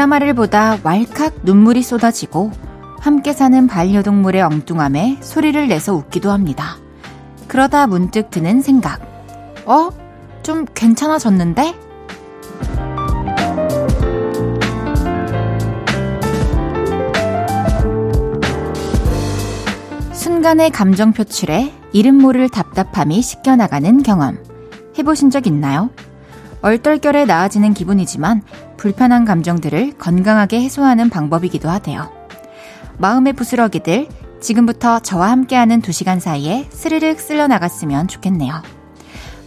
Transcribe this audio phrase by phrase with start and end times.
[0.00, 2.52] 드라마를 보다 왈칵 눈물이 쏟아지고
[3.00, 6.78] 함께 사는 반려동물의 엉뚱함에 소리를 내서 웃기도 합니다.
[7.48, 9.02] 그러다 문득 드는 생각.
[9.66, 9.90] 어?
[10.42, 11.74] 좀 괜찮아졌는데?
[20.12, 24.38] 순간의 감정 표출에 이름 모를 답답함이 씻겨나가는 경험.
[24.98, 25.90] 해보신 적 있나요?
[26.62, 28.42] 얼떨결에 나아지는 기분이지만
[28.80, 32.10] 불편한 감정들을 건강하게 해소하는 방법이기도 하대요.
[32.96, 34.08] 마음의 부스러기들,
[34.40, 38.62] 지금부터 저와 함께하는 2시간 사이에 스르륵 쓸려 나갔으면 좋겠네요.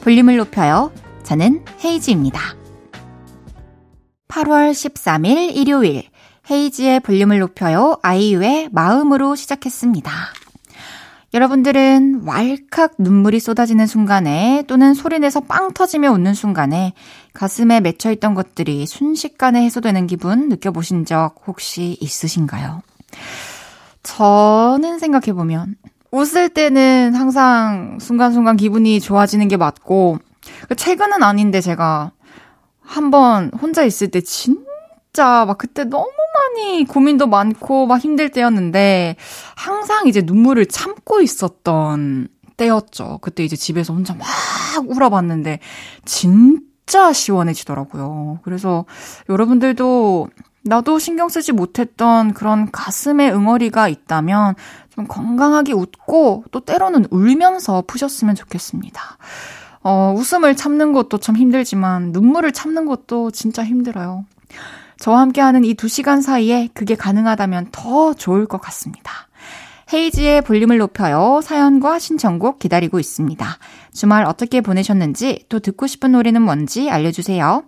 [0.01, 0.91] 볼륨을 높여요.
[1.23, 2.39] 저는 헤이지입니다.
[4.27, 6.03] 8월 13일 일요일,
[6.51, 7.97] 헤이지의 볼륨을 높여요.
[8.03, 10.11] 아이유의 마음으로 시작했습니다.
[11.33, 16.93] 여러분들은 왈칵 눈물이 쏟아지는 순간에 또는 소리내서 빵 터지며 웃는 순간에
[17.33, 22.83] 가슴에 맺혀있던 것들이 순식간에 해소되는 기분 느껴보신 적 혹시 있으신가요?
[24.03, 25.75] 저는 생각해보면
[26.11, 30.19] 웃을 때는 항상 순간순간 기분이 좋아지는 게 맞고
[30.77, 32.11] 최근은 아닌데 제가
[32.79, 34.63] 한번 혼자 있을 때 진
[35.13, 39.15] 짜 막 그때 너무 많이 고민도 많고 막 힘들 때였는데
[39.55, 43.19] 항상 이제 눈물을 참고 있었던 때였죠.
[43.21, 44.25] 그때 이제 집에서 혼자 막
[44.87, 45.59] 울어봤는데
[46.05, 48.39] 진짜 시원해지더라고요.
[48.43, 48.85] 그래서
[49.29, 50.29] 여러분들도
[50.65, 54.55] 나도 신경 쓰지 못했던 그런 가슴의 응어리가 있다면
[54.95, 59.01] 좀 건강하게 웃고 또 때로는 울면서 푸셨으면 좋겠습니다.
[59.83, 64.25] 어, 웃음을 참는 것도 참 힘들지만 눈물을 참는 것도 진짜 힘들어요.
[65.03, 69.11] 저와 함께하는 이 두 시간 사이에 그게 가능하다면 더 좋을 것 같습니다.
[69.91, 71.41] 헤이지의 볼륨을 높여요.
[71.43, 73.45] 사연과 신청곡 기다리고 있습니다.
[73.93, 77.63] 주말 어떻게 보내셨는지 또 듣고 싶은 노래는 뭔지 알려주세요.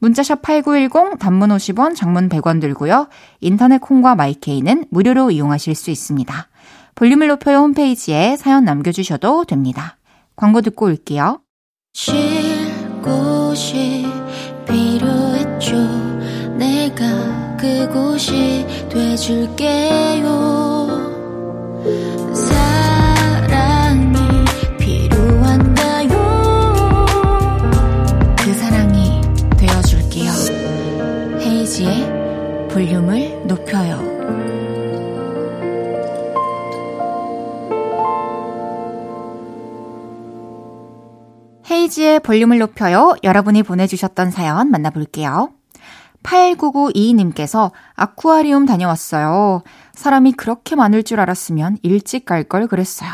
[0.00, 3.06] 문자샵 8910 단문 50원 장문 100원 들고요.
[3.38, 6.48] 인터넷 콩과 마이케이는 무료로 이용하실 수 있습니다.
[6.96, 9.96] 볼륨을 높여요 홈페이지에 사연 남겨주셔도 됩니다.
[10.34, 11.40] 광고 듣고 올게요.
[11.94, 12.16] 쉴
[13.00, 14.08] 곳이
[14.66, 16.09] 필요했죠.
[16.60, 20.28] 내가 그곳이 돼줄게요
[31.32, 34.10] 그 헤이지의 볼륨을 높여요
[41.70, 43.14] 헤이지의 볼륨을 높여요.
[43.22, 45.52] 여러분이 보내주셨던 사연 만나볼게요.
[46.22, 49.62] 8992님께서 아쿠아리움 다녀왔어요.
[49.94, 53.10] 사람이 그렇게 많을 줄 알았으면 일찍 갈 걸 그랬어요.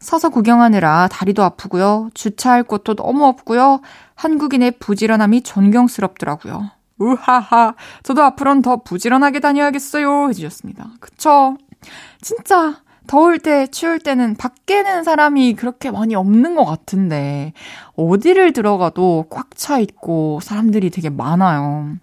[0.00, 2.10] 서서 구경하느라 다리도 아프고요.
[2.14, 3.80] 주차할 곳도 너무 없고요.
[4.14, 6.70] 한국인의 부지런함이 존경스럽더라고요.
[6.98, 7.74] 우하하.
[8.02, 10.28] 저도 앞으로는 더 부지런하게 다녀야겠어요.
[10.28, 10.86] 해주셨습니다.
[11.00, 11.56] 그쵸?
[12.20, 12.76] 진짜
[13.06, 17.52] 더울 때, 추울 때는 밖에는 사람이 그렇게 많이 없는 것 같은데,
[17.96, 21.96] 어디를 들어가도 꽉 차 있고 사람들이 되게 많아요.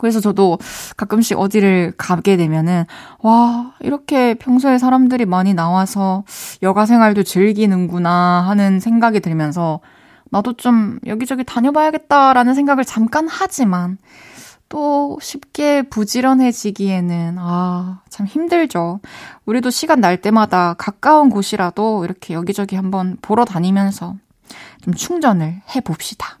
[0.00, 0.58] 그래서 저도
[0.96, 2.84] 가끔씩 어디를 가게 되면은,
[3.20, 6.24] 와, 이렇게 평소에 사람들이 많이 나와서
[6.62, 9.80] 여가 생활도 즐기는구나 하는 생각이 들면서,
[10.30, 13.98] 나도 좀 여기저기 다녀봐야겠다라는 생각을 잠깐 하지만,
[14.70, 19.00] 또 쉽게 부지런해지기에는, 아, 참 힘들죠.
[19.44, 24.14] 우리도 시간 날 때마다 가까운 곳이라도 이렇게 여기저기 한번 보러 다니면서
[24.82, 26.38] 좀 충전을 해 봅시다.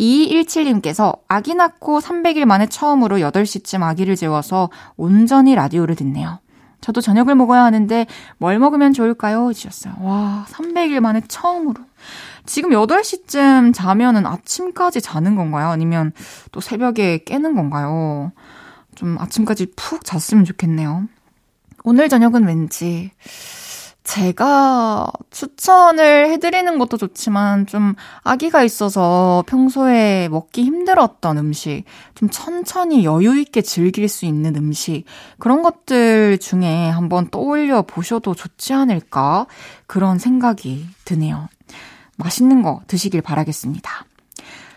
[0.00, 6.38] 2217님께서 아기 낳고 300일 만에 처음으로 8시쯤 아기를 재워서 온전히 라디오를 듣네요.
[6.80, 8.06] 저도 저녁을 먹어야 하는데
[8.38, 9.52] 뭘 먹으면 좋을까요?
[9.52, 9.94] 주셨어요.
[10.00, 11.82] 와, 300일 만에 처음으로.
[12.46, 15.68] 지금 8시쯤 자면은 아침까지 자는 건가요?
[15.68, 16.12] 아니면
[16.52, 18.32] 또 새벽에 깨는 건가요?
[18.94, 21.08] 좀 아침까지 푹 잤으면 좋겠네요.
[21.84, 23.10] 오늘 저녁은 왠지
[24.08, 31.84] 제가 추천을 해드리는 것도 좋지만 좀 아기가 있어서 평소에 먹기 힘들었던 음식,
[32.14, 35.04] 좀 천천히 여유있게 즐길 수 있는 음식,
[35.38, 39.46] 그런 것들 중에 한번 떠올려 보셔도 좋지 않을까?
[39.86, 41.46] 그런 생각이 드네요.
[42.16, 44.06] 맛있는 거 드시길 바라겠습니다.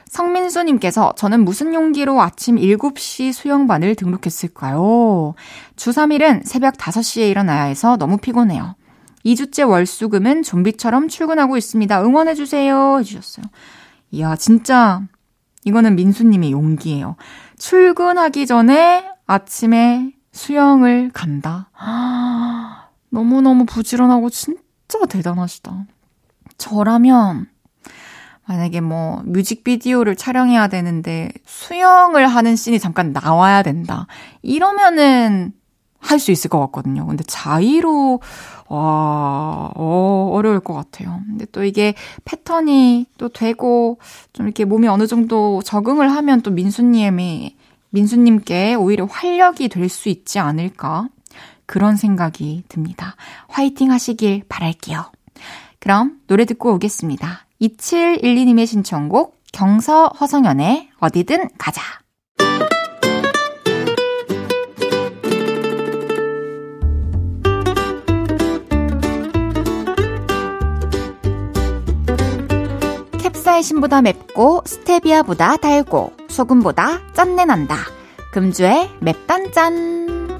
[0.09, 5.35] 성민수님께서 저는 무슨 용기로 아침 7시 수영반을 등록했을까요?
[5.77, 8.75] 주 3일은 새벽 5시에 일어나야 해서 너무 피곤해요.
[9.25, 12.03] 2주째 월수금은 좀비처럼 출근하고 있습니다.
[12.03, 12.99] 응원해주세요.
[12.99, 13.45] 해주셨어요.
[14.11, 15.01] 이야, 진짜,
[15.63, 17.15] 이거는 민수님의 용기예요.
[17.57, 21.69] 출근하기 전에 아침에 수영을 간다.
[21.77, 25.85] 아, 너무너무 부지런하고 진짜 대단하시다.
[26.57, 27.47] 저라면,
[28.47, 34.07] 만약에 뭐 뮤직비디오를 촬영해야 되는데 수영을 하는 씬이 잠깐 나와야 된다.
[34.41, 35.53] 이러면은
[36.01, 37.05] 할 수 있을 것 같거든요.
[37.05, 38.19] 근데 자의로
[38.67, 41.21] 와, 어, 어려울 것 같아요.
[41.27, 41.93] 근데 또 이게
[42.25, 43.99] 패턴이 또 되고
[44.33, 47.55] 좀 이렇게 몸이 어느 정도 적응을 하면 또 민수님이
[47.89, 51.07] 민수님께 오히려 활력이 될 수 있지 않을까
[51.65, 53.15] 그런 생각이 듭니다.
[53.47, 55.11] 화이팅 하시길 바랄게요.
[55.79, 57.45] 그럼 노래 듣고 오겠습니다.
[57.61, 62.00] 2712님의 신청곡 경서 허성연의 어디든 가자.
[73.51, 77.75] 사이신보다 맵고 스테비아보다 달고 소금보다 짠내 난다.
[78.31, 80.37] 금주의 맵단짠.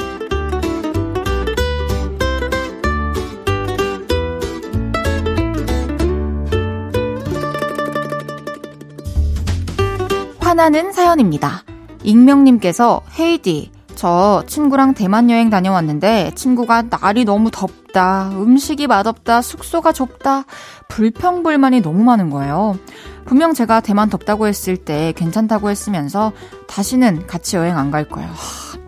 [10.39, 11.65] 화나는 사연입니다.
[12.03, 13.71] 익명님께서 헤이디,
[14.01, 20.45] 저 친구랑 대만 여행 다녀왔는데 친구가 날이 너무 덥다, 음식이 맛없다, 숙소가 좁다,
[20.88, 22.80] 불평불만이 너무 많은 거예요.
[23.25, 26.31] 분명 제가 대만 덥다고 했을 때 괜찮다고 했으면서
[26.68, 28.29] 다시는 같이 여행 안 갈 거예요.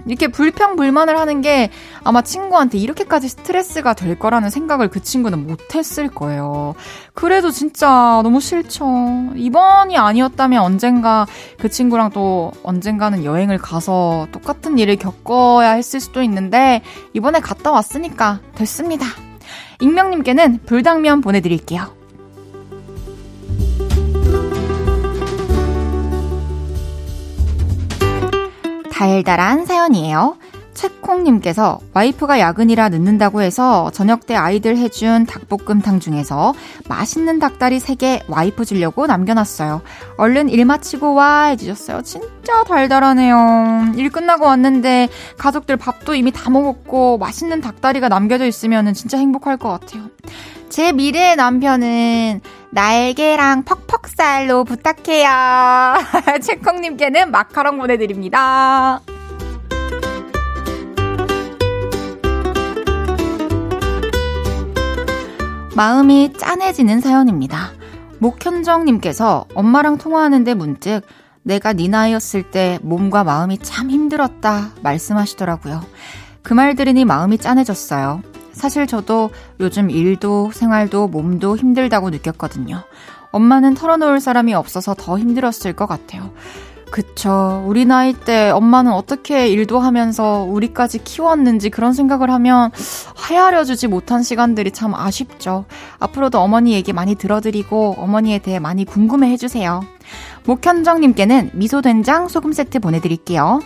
[0.06, 1.70] 이렇게 불평불만을 하는 게
[2.04, 6.76] 아마 친구한테 이렇게까지 스트레스가 될 거라는 생각을 그 친구는 못 했을 거예요.
[7.14, 9.32] 그래도 진짜 너무 싫죠.
[9.36, 11.26] 이번이 아니었다면 언젠가
[11.60, 16.82] 그 친구랑 또 언젠가는 여행을 가서 똑같은 일을 겪어야 했을 수도 있는데
[17.14, 19.06] 이번에 갔다 왔으니까 됐습니다.
[19.80, 22.03] 익명님께는 불당면 보내드릴게요.
[29.04, 30.38] 달달한 사연이에요.
[30.74, 36.54] 채콩님께서 와이프가 야근이라 늦는다고 해서 저녁 때 아이들 해준 닭볶음탕 중에서
[36.88, 39.82] 맛있는 닭다리 3개 와이프 주려고 남겨놨어요.
[40.16, 42.04] 얼른 일 마치고 와 해주셨어요.
[42.04, 43.92] 진짜 달달하네요.
[43.98, 49.68] 일 끝나고 왔는데 가족들 밥도 이미 다 먹었고 맛있는 닭다리가 남겨져 있으면 진짜 행복할 것
[49.68, 50.04] 같아요.
[50.74, 52.42] 제 미래의 남편은
[52.72, 55.30] 날개랑 퍽퍽살로 부탁해요.
[56.42, 59.00] 채콩님께는 마카롱 보내드립니다.
[65.76, 67.70] 마음이 짠해지는 사연입니다.
[68.18, 71.02] 목현정님께서 엄마랑 통화하는데 문득
[71.44, 75.86] 내가 네 나이였을 때 몸과 마음이 참 힘들었다 말씀하시더라고요.
[76.42, 78.33] 그 말 들으니 마음이 짠해졌어요.
[78.54, 82.84] 사실 저도 요즘 일도 생활도 몸도 힘들다고 느꼈거든요.
[83.32, 86.32] 엄마는 털어놓을 사람이 없어서 더 힘들었을 것 같아요.
[86.94, 87.64] 그쵸.
[87.66, 92.70] 우리 나이 때 엄마는 어떻게 일도 하면서 우리까지 키웠는지 그런 생각을 하면
[93.28, 95.66] 헤아려주지 못한 시간들이 참 아쉽죠.
[95.98, 99.82] 앞으로도 어머니 얘기 많이 들어드리고 어머니에 대해 많이 궁금해 해주세요.
[100.46, 103.62] 목현정님께는 미소된장 소금 세트 보내드릴게요.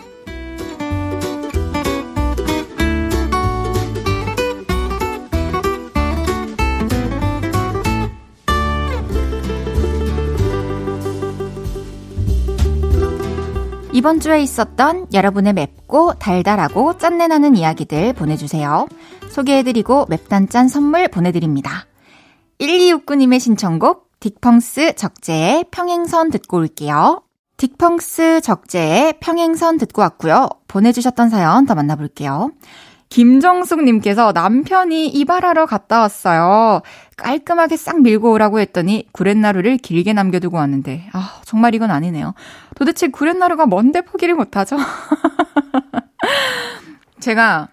[13.98, 18.86] 이번 주에 있었던 여러분의 맵고 달달하고 짠내나는 이야기들 보내주세요.
[19.28, 21.88] 소개해드리고 맵단짠 선물 보내드립니다.
[22.60, 27.24] 1269님의 신청곡 딕펑스 적재의 평행선 듣고 올게요.
[27.56, 30.48] 딕펑스 적재의 평행선 듣고 왔고요.
[30.68, 32.52] 보내주셨던 사연 더 만나볼게요.
[33.08, 36.82] 김정숙님께서 남편이 이발하러 갔다 왔어요.
[37.16, 42.34] 깔끔하게 싹 밀고 오라고 했더니 구렛나루를 길게 남겨두고 왔는데, 아, 정말 이건 아니네요.
[42.76, 44.76] 도대체 구렛나루가 뭔데 포기를 못하죠?
[47.20, 47.68] 제가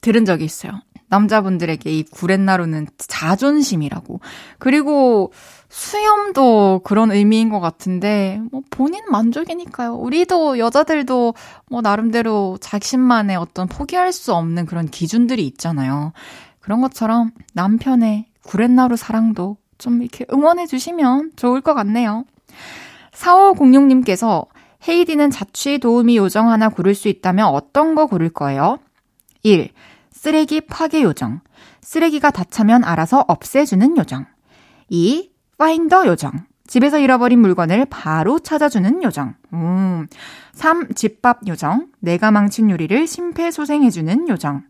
[0.00, 0.72] 들은 적이 있어요.
[1.08, 4.20] 남자분들에게 이 구렛나루는 자존심이라고.
[4.58, 5.32] 그리고
[5.70, 9.94] 수염도 그런 의미인 것 같은데, 뭐, 본인 만족이니까요.
[9.94, 11.34] 우리도, 여자들도,
[11.70, 16.12] 뭐, 나름대로 자신만의 어떤 포기할 수 없는 그런 기준들이 있잖아요.
[16.58, 22.24] 그런 것처럼 남편의 구렛나루 사랑도 좀 이렇게 응원해 주시면 좋을 것 같네요.
[23.12, 24.46] 4506님께서
[24.88, 28.78] 헤이디는 자취 도우미 요정 하나 고를 수 있다면 어떤 거 고를 거예요?
[29.44, 29.70] 1.
[30.10, 31.40] 쓰레기 파괴 요정.
[31.80, 34.26] 쓰레기가 다 차면 알아서 없애주는 요정.
[34.88, 35.29] 2.
[35.64, 36.32] 파인더 요정.
[36.66, 39.34] 집에서 잃어버린 물건을 바로 찾아주는 요정.
[39.52, 40.06] 음.
[40.54, 40.94] 3.
[40.94, 41.88] 집밥 요정.
[42.00, 44.62] 내가 망친 요리를 심폐소생해주는 요정.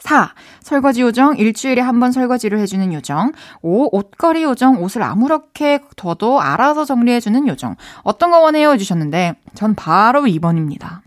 [0.00, 0.32] 4.
[0.62, 3.32] 설거지 요정, 일주일에 한 번 설거지를 해주는 요정.
[3.60, 3.88] 5.
[3.96, 7.76] 옷걸이 요정, 옷을 아무렇게 둬도 알아서 정리해주는 요정.
[8.02, 8.70] 어떤 거 원해요?
[8.72, 11.00] 해주셨는데, 전 바로 2번입니다.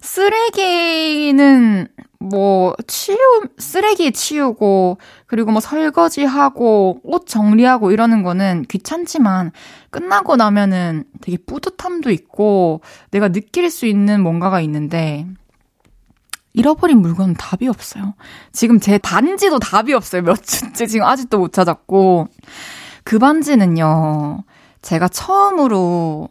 [0.00, 1.88] 쓰레기는
[2.30, 3.16] 뭐, 치우,
[3.58, 9.52] 쓰레기 치우고, 그리고 뭐 설거지하고, 옷 정리하고 이러는 거는 귀찮지만,
[9.90, 15.26] 끝나고 나면은 되게 뿌듯함도 있고, 내가 느낄 수 있는 뭔가가 있는데,
[16.54, 18.14] 잃어버린 물건은 답이 없어요.
[18.52, 20.22] 지금 제 반지도 답이 없어요.
[20.22, 22.28] 몇 주째 지금 아직도 못 찾았고.
[23.02, 24.44] 그 반지는요,
[24.80, 26.28] 제가 처음으로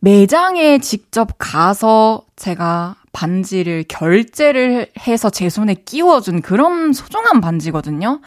[0.00, 8.20] 매장에 직접 가서 제가 반지를 결제를 해서 제 손에 끼워준 그런 소중한 반지거든요.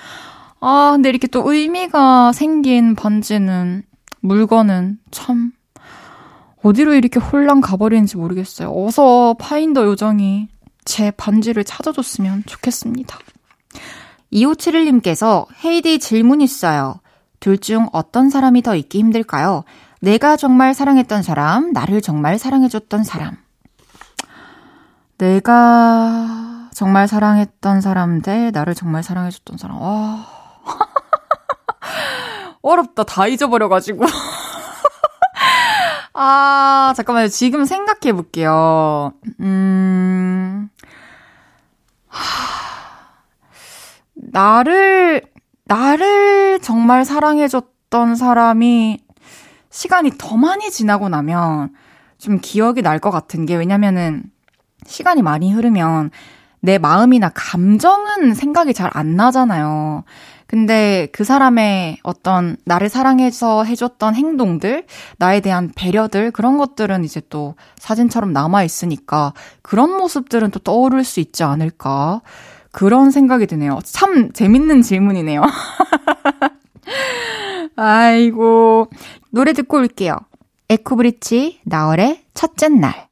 [0.61, 3.83] 아, 근데 이렇게 또 의미가 생긴 반지는,
[4.21, 5.51] 물건은 참,
[6.63, 8.73] 어디로 이렇게 홀랑 가버리는지 모르겠어요.
[8.75, 10.47] 어서 파인더 요정이
[10.85, 13.19] 제 반지를 찾아줬으면 좋겠습니다.
[14.33, 16.99] 2571님께서 헤이디 질문 있어요.
[17.39, 19.65] 둘 중 어떤 사람이 더 있기 힘들까요?
[20.01, 23.37] 내가 정말 사랑했던 사람, 나를 정말 사랑해줬던 사람.
[25.19, 29.79] 내가 정말 사랑했던 사람 대 나를 정말 사랑해줬던 사람.
[29.81, 30.25] 와.
[32.63, 33.03] 어렵다.
[33.03, 34.05] 다 잊어버려가지고.
[36.13, 37.27] 아, 잠깐만요.
[37.27, 39.11] 지금 생각해 볼게요.
[39.41, 40.69] 음,
[42.07, 42.23] 하,
[44.15, 45.21] 나를,
[45.65, 49.03] 나를 정말 사랑해줬던 사람이
[49.69, 51.73] 시간이 더 많이 지나고 나면
[52.17, 54.23] 좀 기억이 날 것 같은 게 왜냐면은
[54.89, 56.11] 시간이 많이 흐르면
[56.61, 60.03] 내 마음이나 감정은 생각이 잘 안 나잖아요.
[60.47, 64.85] 근데 그 사람의 어떤 나를 사랑해서 해줬던 행동들,
[65.19, 71.43] 나에 대한 배려들, 그런 것들은 이제 또 사진처럼 남아있으니까 그런 모습들은 또 떠오를 수 있지
[71.43, 72.21] 않을까.
[72.71, 73.79] 그런 생각이 드네요.
[73.83, 75.43] 참 재밌는 질문이네요.
[77.75, 78.87] 아이고.
[79.31, 80.17] 노래 듣고 올게요.
[80.69, 83.08] 에코브리치, 나월의 첫째 날.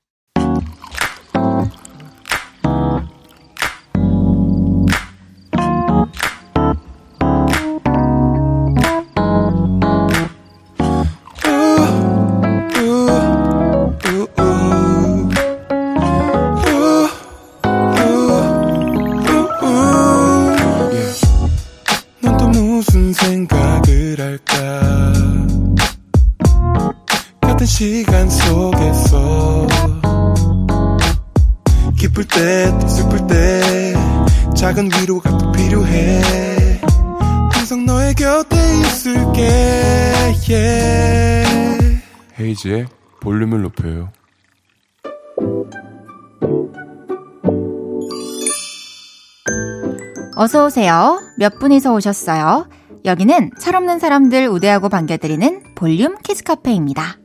[50.39, 51.19] 어서 오세요.
[51.35, 52.69] 몇 분이서 오셨어요?
[53.05, 57.17] 여기는 철없는 사람들 우대하고 반겨드리는 볼륨 키즈 카페입니다.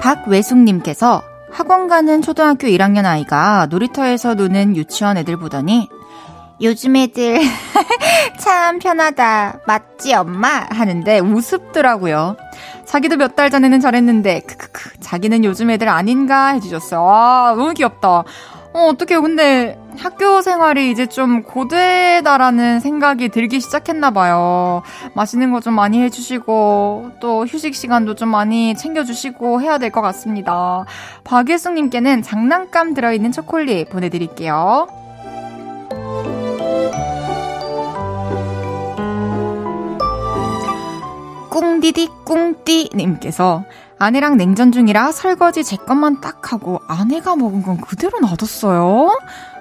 [0.00, 5.88] 박외숙님께서 학원 가는 초등학교 1학년 아이가 놀이터에서 노는 유치원 애들 보더니
[6.60, 7.40] 요즘 애들
[8.38, 9.60] 참 편하다.
[9.68, 10.66] 맞지 엄마?
[10.70, 12.36] 하는데 우습더라고요.
[12.92, 17.02] 자기도 몇 달 전에는 저랬는데 크크크 자기는 요즘 애들 아닌가 해주셨어요.
[17.02, 18.24] 와 너무 귀엽다.
[18.74, 19.22] 어, 어떡해요.
[19.22, 24.82] 근데 학교 생활이 이제 좀 고되다라는 생각이 들기 시작했나봐요.
[25.14, 30.84] 맛있는 거 좀 많이 해주시고, 또 휴식 시간도 좀 많이 챙겨주시고 해야 될 것 같습니다.
[31.24, 34.86] 박예숙님께는 장난감 들어있는 초콜릿 보내드릴게요.
[41.62, 43.62] 꿍디디 꿍띠님께서
[44.00, 49.16] 아내랑 냉전 중이라 설거지 제 것만 딱 하고 아내가 먹은 건 그대로 놔뒀어요.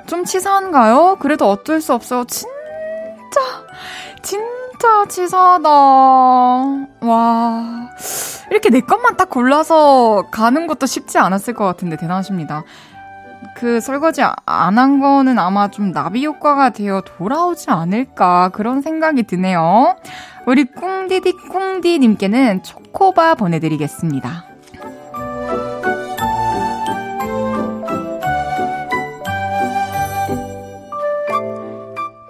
[0.07, 1.17] 좀 치사한가요?
[1.19, 2.25] 그래도 어쩔 수 없어요.
[2.25, 2.49] 진짜,
[4.23, 5.69] 진짜 치사하다.
[5.69, 7.89] 와.
[8.49, 12.63] 이렇게 내 것만 딱 골라서 가는 것도 쉽지 않았을 것 같은데 대단하십니다.
[13.61, 19.95] 그 설거지 안 한 거는 아마 좀 나비 효과가 되어 돌아오지 않을까 그런 생각이 드네요.
[20.47, 24.45] 우리 꿍디디 꿍디님께는 초코바 보내드리겠습니다.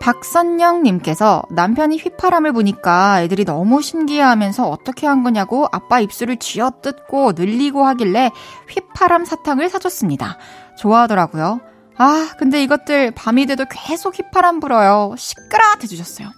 [0.02, 8.32] 박선영님께서 남편이 휘파람을 보니까 애들이 너무 신기해하면서 어떻게 한 거냐고 아빠 입술을 쥐어뜯고 늘리고 하길래
[8.68, 10.38] 휘파람 사탕을 사줬습니다.
[10.82, 11.62] 좋아하더라고요.
[11.98, 15.14] 아, 근데 이것들 밤이 돼도 계속 휘파람 불어요.
[15.18, 15.64] 시끄러!
[15.84, 16.30] 해주셨어요.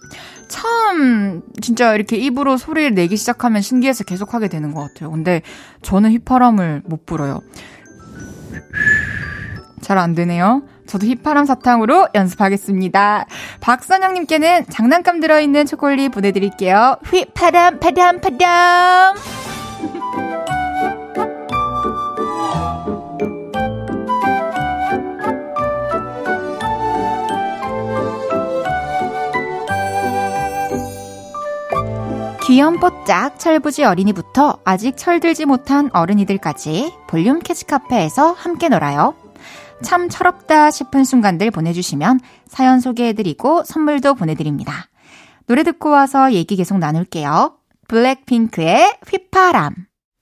[0.49, 5.09] 참, 진짜 이렇게 입으로 소리를 내기 시작하면 신기해서 계속 하게 되는 것 같아요.
[5.09, 5.41] 근데
[5.81, 7.39] 저는 휘파람을 못 불어요.
[9.81, 10.63] 잘 안 되네요.
[10.85, 13.25] 저도 휘파람 사탕으로 연습하겠습니다.
[13.61, 16.97] 박선영님께는 장난감 들어있는 초콜릿 보내드릴게요.
[17.09, 19.15] 휘파람, 파람, 파람!
[32.53, 39.15] 귀염뽀짝 철부지 어린이부터 아직 철들지 못한 어른이들까지 볼륨 키즈 카페에서 함께 놀아요.
[39.81, 44.85] 참 철없다 싶은 순간들 보내주시면 사연 소개해드리고 선물도 보내드립니다.
[45.47, 47.57] 노래 듣고 와서 얘기 계속 나눌게요.
[47.87, 49.73] 블랙핑크의 휘파람.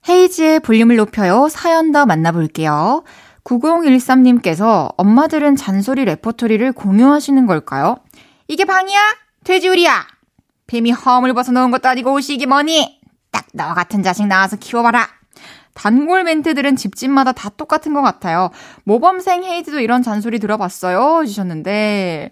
[0.08, 1.48] 헤이즈의 볼륨을 높여요.
[1.50, 3.04] 사연 더 만나볼게요.
[3.44, 7.98] 9013님께서 엄마들은 잔소리 레퍼토리를 공유하시는 걸까요?
[8.48, 8.98] 이게 방이야?
[9.44, 10.11] 돼지우리야!
[10.72, 13.00] 뱀이 허물 벗어놓은 것도 아니고 이게 뭐니?
[13.30, 15.06] 딱 너 같은 자식 나와서 키워봐라.
[15.74, 18.50] 단골 멘트들은 집집마다 다 똑같은 것 같아요.
[18.84, 21.24] 모범생 헤이즈도 이런 잔소리 들어봤어요?
[21.26, 22.30] 주셨는데,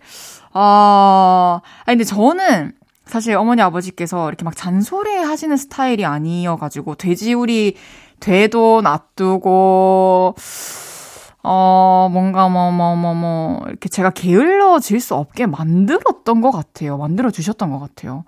[0.53, 2.73] 아, 아니, 근데 저는
[3.07, 7.77] 사실 어머니 아버지께서 이렇게 막 잔소리 하시는 스타일이 아니어가지고, 돼지우리,
[8.21, 10.35] 돼도 놔두고,
[11.43, 16.99] 어, 뭔가 뭐, 뭐, 뭐, 뭐, 이렇게 제가 게을러질 수 없게 만들었던 것 같아요.
[16.99, 18.25] 만들어 주셨던 것 같아요.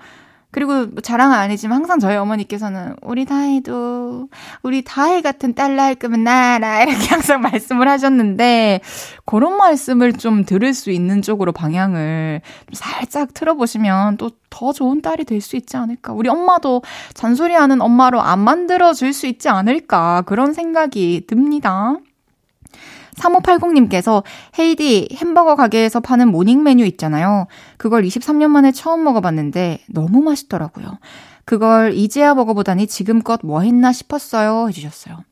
[0.50, 4.28] 그리고 뭐 자랑은 아니지만 항상 저희 어머니께서는 우리 다혜도
[4.62, 8.83] 우리 다혜 같은 딸 낳을 거면 나라 이렇게 항상 말씀을 하셨는데
[9.25, 12.42] 그런 말씀을 좀 들을 수 있는 쪽으로 방향을
[12.75, 16.12] 살짝 틀어보시면 또 더 좋은 딸이 될 수 있지 않을까.
[16.12, 16.83] 우리 엄마도
[17.14, 21.97] 잔소리하는 엄마로 안 만들어 줄 수 있지 않을까 그런 생각이 듭니다.
[23.16, 24.23] 3580님께서
[24.59, 27.47] 헤이디 햄버거 가게에서 파는 모닝 메뉴 있잖아요.
[27.76, 30.99] 그걸 23년 만에 처음 먹어봤는데 너무 맛있더라고요.
[31.45, 34.69] 그걸 이제야 먹어보다니 지금껏 뭐 했나 싶었어요.
[34.69, 35.25] 해주셨어요.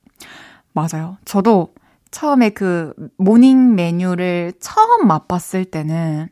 [0.73, 1.17] 맞아요.
[1.25, 1.73] 저도
[2.11, 6.29] 처음에 그 모닝 메뉴를 처음 맛봤을 때는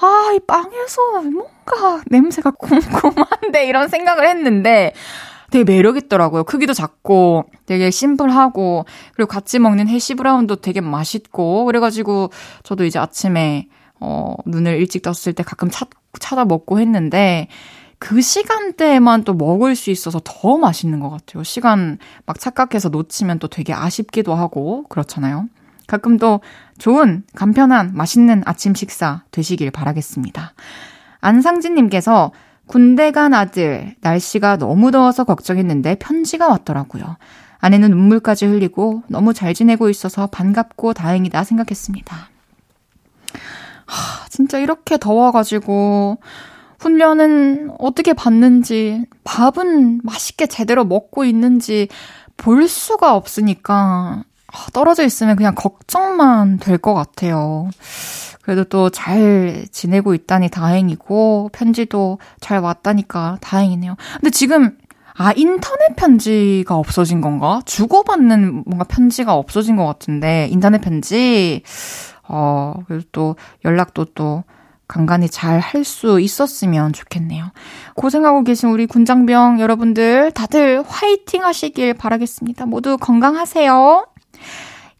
[0.00, 4.92] 아, 이 빵에서 뭔가 냄새가 쿰쿰한데 이런 생각을 했는데
[5.54, 6.42] 되게 매력있더라고요.
[6.42, 12.30] 크기도 작고 되게 심플하고 그리고 같이 먹는 해시 브라운도 되게 맛있고 그래가지고
[12.64, 13.68] 저도 이제 아침에
[14.00, 15.88] 어, 눈을 일찍 떴을 때 가끔 찾,
[16.18, 17.46] 찾아 먹고 했는데
[18.00, 21.44] 그 시간대에만 또 먹을 수 있어서 더 맛있는 것 같아요.
[21.44, 25.46] 시간 막 착각해서 놓치면 또 되게 아쉽기도 하고 그렇잖아요.
[25.86, 26.40] 가끔 또
[26.78, 30.52] 좋은 간편한 맛있는 아침 식사 되시길 바라겠습니다.
[31.20, 32.32] 안상진님께서
[32.66, 37.16] 군대 간 아들, 날씨가 너무 더워서 걱정했는데 편지가 왔더라고요.
[37.58, 42.16] 아내는 눈물까지 흘리고 너무 잘 지내고 있어서 반갑고 다행이다 생각했습니다.
[43.86, 46.18] 하, 진짜 이렇게 더워가지고,
[46.78, 51.88] 훈련은 어떻게 받는지, 밥은 맛있게 제대로 먹고 있는지
[52.36, 54.24] 볼 수가 없으니까,
[54.72, 57.70] 떨어져 있으면 그냥 걱정만 될 것 같아요.
[58.42, 63.96] 그래도 또 잘 지내고 있다니 다행이고, 편지도 잘 왔다니까 다행이네요.
[64.20, 64.76] 근데 지금,
[65.16, 67.60] 아, 인터넷 편지가 없어진 건가?
[67.64, 71.62] 주고받는 뭔가 편지가 없어진 것 같은데, 인터넷 편지,
[72.28, 74.44] 어, 그래도 또 연락도 또
[74.86, 77.46] 간간히 잘 할 수 있었으면 좋겠네요.
[77.94, 82.66] 고생하고 계신 우리 군장병 여러분들 다들 화이팅 하시길 바라겠습니다.
[82.66, 84.06] 모두 건강하세요.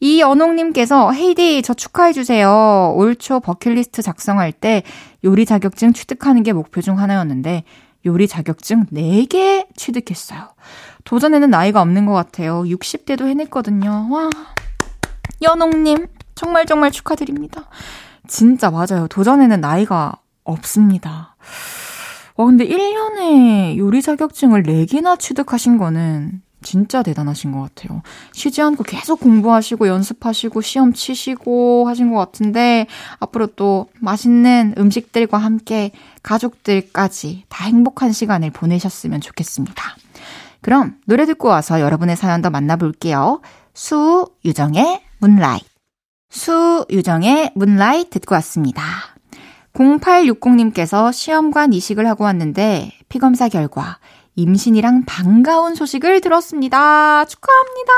[0.05, 2.93] 이연옥님께서 헤이디 저 축하해주세요.
[2.97, 4.83] 올 초 버킷리스트 작성할 때
[5.25, 7.65] 요리 자격증 취득하는 게 목표 중 하나였는데
[8.05, 10.49] 요리 자격증 4개 취득했어요.
[11.05, 12.65] 도전에는 나이가 없는 것 같아요.
[12.65, 14.09] 60대도 해냈거든요.
[14.11, 14.29] 와.
[15.41, 17.71] 연옥님, 정말 정말 축하드립니다.
[18.29, 19.07] 진짜 맞아요.
[19.09, 20.13] 도전에는 나이가
[20.45, 21.37] 없습니다.
[22.37, 28.03] 와, 근데 1년에 요리 자격증을 4개나 취득하신 거는 진짜 대단하신 것 같아요.
[28.33, 32.87] 쉬지 않고 계속 공부하시고 연습하시고 시험 치시고 하신 것 같은데
[33.21, 39.97] 앞으로 또 맛있는 음식들과 함께 가족들까지 다 행복한 시간을 보내셨으면 좋겠습니다.
[40.61, 43.41] 그럼 노래 듣고 와서 여러분의 사연 더 만나볼게요.
[43.75, 45.67] 수 유정의 문라이트.
[46.31, 48.83] 수 유정의 문라이트 듣고 왔습니다.
[49.75, 53.99] 0860님께서 시험관 이식을 하고 왔는데 피검사 결과
[54.37, 57.25] 임신이랑 반가운 소식을 들었습니다.
[57.25, 57.93] 축하합니다.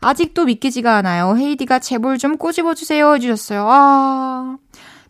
[0.00, 1.36] 아직도 믿기지가 않아요.
[1.36, 3.14] 헤이디가 제볼 좀 꼬집어주세요.
[3.14, 3.66] 해주셨어요.
[3.68, 4.56] 아,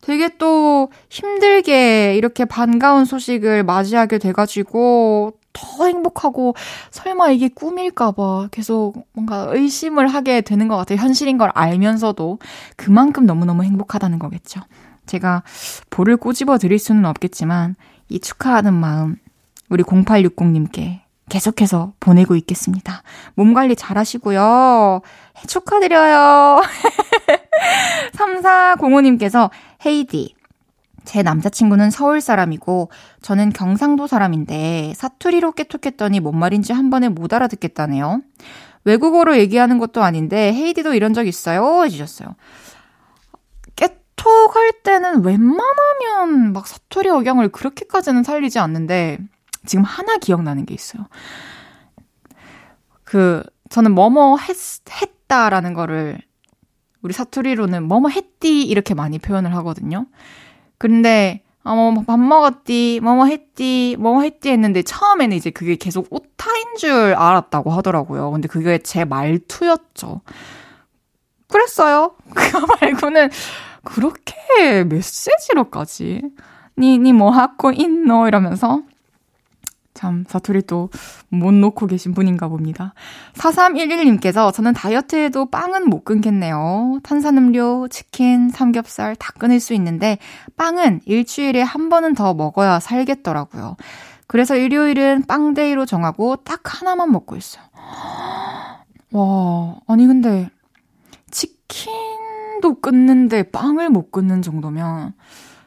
[0.01, 6.55] 되게 또 힘들게 이렇게 반가운 소식을 맞이하게 돼가지고 더 행복하고
[6.91, 10.99] 설마 이게 꿈일까봐 계속 뭔가 의심을 하게 되는 것 같아요.
[10.99, 12.39] 현실인 걸 알면서도
[12.77, 14.61] 그만큼 너무너무 행복하다는 거겠죠.
[15.07, 15.43] 제가
[15.91, 17.75] 볼을 꼬집어 드릴 수는 없겠지만
[18.09, 19.17] 이 축하하는 마음
[19.71, 23.03] 우리 0860님께 계속해서 보내고 있겠습니다.
[23.35, 25.01] 몸 관리 잘 하시고요.
[25.47, 26.61] 축하드려요.
[28.13, 29.49] 3405님께서
[29.87, 30.35] 헤이디.
[31.05, 32.91] 제 남자친구는 서울 사람이고
[33.23, 38.21] 저는 경상도 사람인데 사투리로 깨톡했더니 뭔 말인지 한 번에 못 알아듣겠다네요.
[38.85, 41.85] 외국어로 얘기하는 것도 아닌데 헤이디도 이런 적 있어요?
[41.85, 42.35] 해주셨어요.
[43.77, 49.19] 깨톡할 때는 웬만하면 막 사투리 억양을 그렇게까지는 살리지 않는데
[49.71, 51.07] 지금 하나 기억나는 게 있어요.
[53.05, 54.57] 그 저는 뭐뭐 했,
[54.91, 56.19] 했다라는 거를
[57.03, 60.07] 우리 사투리로는 뭐뭐 했디 이렇게 많이 표현을 하거든요.
[60.77, 66.77] 근데 아, 뭐, 밥 먹었디, 뭐뭐 했디, 뭐뭐 했디 했는데 처음에는 이제 그게 계속 오타인
[66.79, 68.31] 줄 알았다고 하더라고요.
[68.33, 70.23] 근데 그게 제 말투였죠.
[71.49, 72.17] 그랬어요.
[72.35, 73.31] 그거 말고는
[73.85, 76.23] 그렇게 메시지로까지.
[76.79, 78.27] 니, 니 뭐 하고 있노?
[78.27, 78.83] 이러면서.
[80.01, 80.89] 참, 사투리 또
[81.29, 82.95] 못 놓고 계신 분인가 봅니다.
[83.35, 87.01] 4311님께서 저는 다이어트해도 빵은 못 끊겠네요.
[87.03, 90.19] 탄산음료, 치킨, 삼겹살 다 끊을 수 있는데
[90.57, 93.77] 빵은 일주일에 한 번은 더 먹어야 살겠더라고요.
[94.27, 97.63] 그래서 일요일은 빵데이로 정하고 딱 하나만 먹고 있어요.
[99.13, 100.49] 와, 아니 근데
[101.31, 105.13] 치킨도 끊는데 빵을 못 끊는 정도면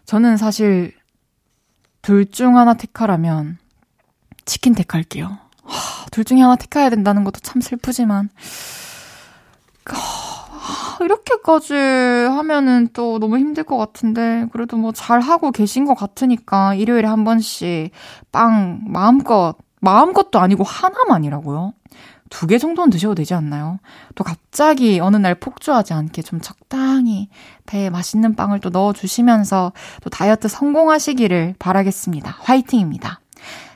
[0.06, 0.92] 저는 사실
[2.02, 3.60] 둘 중 하나 택하라면
[4.46, 5.38] 치킨 택할게요.
[5.64, 8.30] 하, 둘 중에 하나 택해야 된다는 것도 참 슬프지만.
[9.86, 16.76] 하, 이렇게까지 하면은 또 너무 힘들 것 같은데, 그래도 뭐 잘 하고 계신 것 같으니까
[16.76, 17.92] 일요일에 한 번씩
[18.32, 21.74] 빵 마음껏, 마음껏도 아니고 하나만이라고요.
[22.30, 23.80] 두 개 정도는 드셔도 되지 않나요?
[24.16, 27.30] 또 갑자기 어느 날 폭주하지 않게 좀 적당히
[27.68, 29.72] 배에 맛있는 빵을 또 넣어주시면서
[30.04, 32.38] 또 다이어트 성공하시기를 바라겠습니다.
[32.40, 33.20] 화이팅입니다.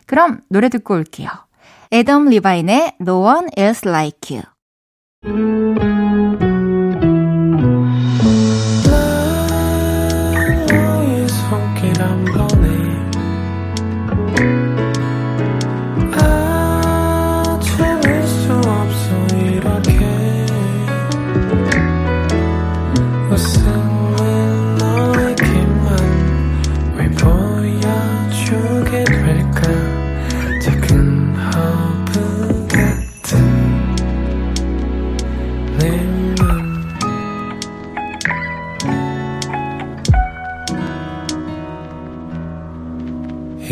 [0.07, 1.29] 그럼 노래 듣고 올게요.
[1.91, 6.06] 에덤 리바인의 No One Else Like You.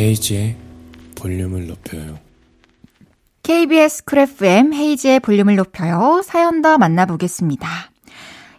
[0.05, 0.55] 헤이즈의
[1.15, 2.19] 볼륨을 높여요.
[3.41, 6.21] KBS 쿨 FM 헤이즈의 볼륨을 높여요.
[6.23, 7.67] 사연 더 만나보겠습니다.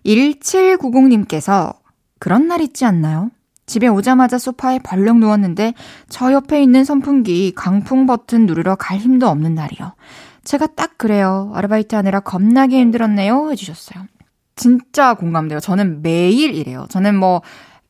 [0.05, 1.77] 1790님께서
[2.19, 3.31] 그런 날 있지 않나요?
[3.65, 5.75] 집에 오자마자 소파에 벌렁 누웠는데
[6.09, 9.95] 저 옆에 있는 선풍기 강풍 버튼 누르러 갈 힘도 없는 날이요.
[10.43, 11.53] 제가 딱 그래요.
[11.55, 13.53] 아르바이트 하느라 겁나게 힘들었네요.
[13.53, 14.05] 해주셨어요.
[14.57, 15.61] 진짜 공감돼요.
[15.61, 16.87] 저는 매일 이래요.
[16.89, 17.43] 저는 뭐,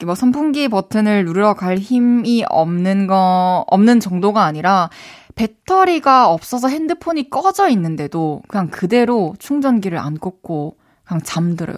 [0.05, 4.91] 뭐 선풍기 버튼을 누르러 갈 힘이 없는 거, 없는 정도가 아니라
[5.35, 11.77] 배터리가 없어서 핸드폰이 꺼져 있는데도 그냥 그대로 충전기를 안 꽂고 그냥 잠들어요.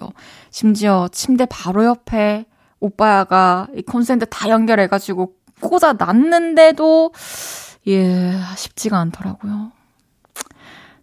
[0.49, 2.45] 심지어 침대 바로 옆에
[2.79, 7.11] 오빠가 이 콘센트 다 연결해가지고 꽂아 놨는데도
[7.87, 9.71] 예, 쉽지가 않더라고요.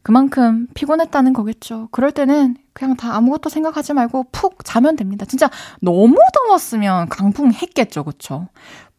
[0.07, 1.89] 그만큼 피곤했다는 거겠죠.
[1.91, 5.27] 그럴 때는 그냥 다 아무것도 생각하지 말고 푹 자면 됩니다.
[5.27, 5.51] 진짜
[5.83, 8.05] 너무 더웠으면 강풍 했겠죠.
[8.05, 8.47] 그쵸?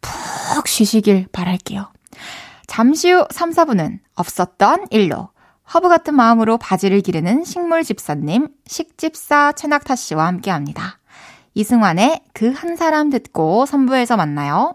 [0.02, 1.90] 푹 쉬시길 바랄게요.
[2.66, 5.30] 잠시 후 3, 4부는 없었던 일로
[5.72, 10.98] 허브 같은 마음으로 바질을 기르는 식물 집사님, 식집사 최낙타 씨와 함께 합니다.
[11.54, 14.74] 이승환의 그 한 사람 듣고 3부에서 만나요.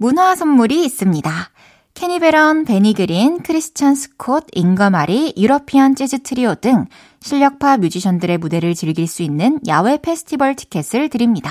[0.00, 1.30] 문화 선물이 있습니다.
[1.94, 6.86] 케니 배런, 베니 그린, 크리스찬 스콧, 잉거 마리, 유러피안 재즈 트리오 등
[7.20, 11.50] 실력파 뮤지션들의 무대를 즐길 수 있는 야외 페스티벌 티켓을 드립니다.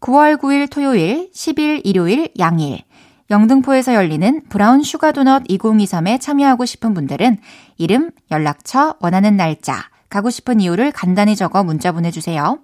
[0.00, 2.84] 9월 9일 토요일, 10일 일요일 양일,
[3.28, 7.36] 영등포에서 열리는 브라운 슈가 도넛 2023에 참여하고 싶은 분들은
[7.76, 9.76] 이름, 연락처, 원하는 날짜,
[10.08, 12.60] 가고 싶은 이유를 간단히 적어 문자 보내주세요.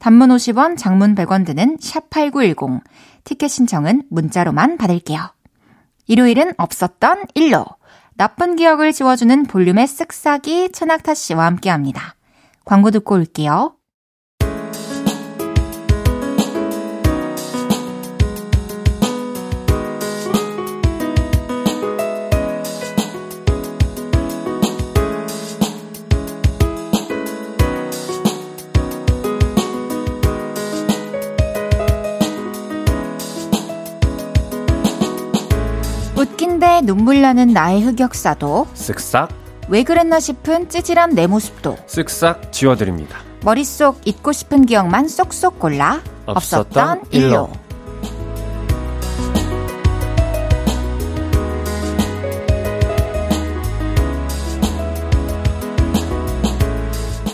[0.00, 2.82] 단문 50원, 장문 100원 드는 샵8910.
[3.24, 5.34] 티켓 신청은 문자로만 받을게요.
[6.06, 7.64] 일요일은 없었던 일로.
[8.16, 12.14] 나쁜 기억을 지워주는 볼륨의 쓱싹이 천낙타 씨와 함께 합니다.
[12.64, 13.76] 광고 듣고 올게요.
[36.84, 39.28] 눈물 나는 나의 흑역사도 쓱싹
[39.68, 43.18] 왜 그랬나 싶은 찌질한 내 모습도 쓱싹 지워드립니다.
[43.42, 47.50] 머릿속 잊고 싶은 기억만 쏙쏙 골라 없었던 일로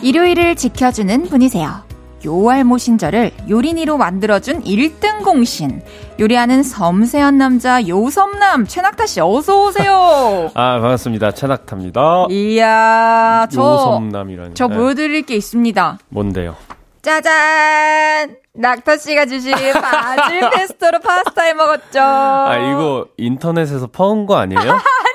[0.03, 1.90] 일요일을 지켜주는 분이세요.
[2.25, 5.83] 요알모 신절을 요린이로 만들어준 1등 공신.
[6.19, 10.51] 요리하는 섬세한 남자 요섬남 최낙타 씨 어서 오세요.
[10.55, 11.33] 아 반갑습니다.
[11.33, 12.27] 최낙타입니다.
[12.31, 14.55] 이야 저 요섬남이라니.
[14.55, 14.77] 저 네.
[14.77, 15.99] 보여드릴 게 있습니다.
[16.11, 16.57] 뭔데요?
[17.03, 18.37] 짜잔!
[18.53, 21.99] 낙타 씨가 주신 바질 페스토로 파스타 해 먹었죠.
[22.01, 24.61] 아 이거 인터넷에서 퍼온 거 아니에요?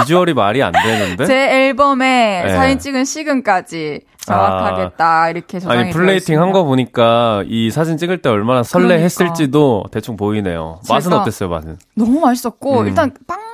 [0.00, 1.24] 비주얼이 말이 안 되는데.
[1.26, 2.54] 제 앨범에 네.
[2.54, 8.22] 사진 찍은 시간까지 정확하게 딱 이렇게 저장이 아니 플레이팅 한 거 보니까 이 사진 찍을
[8.22, 10.80] 때 얼마나 설레했을지도 대충 보이네요.
[10.88, 11.78] 맛은 어땠어요, 맛은?
[11.94, 12.86] 너무 맛있었고 음.
[12.88, 13.49] 일단 빵만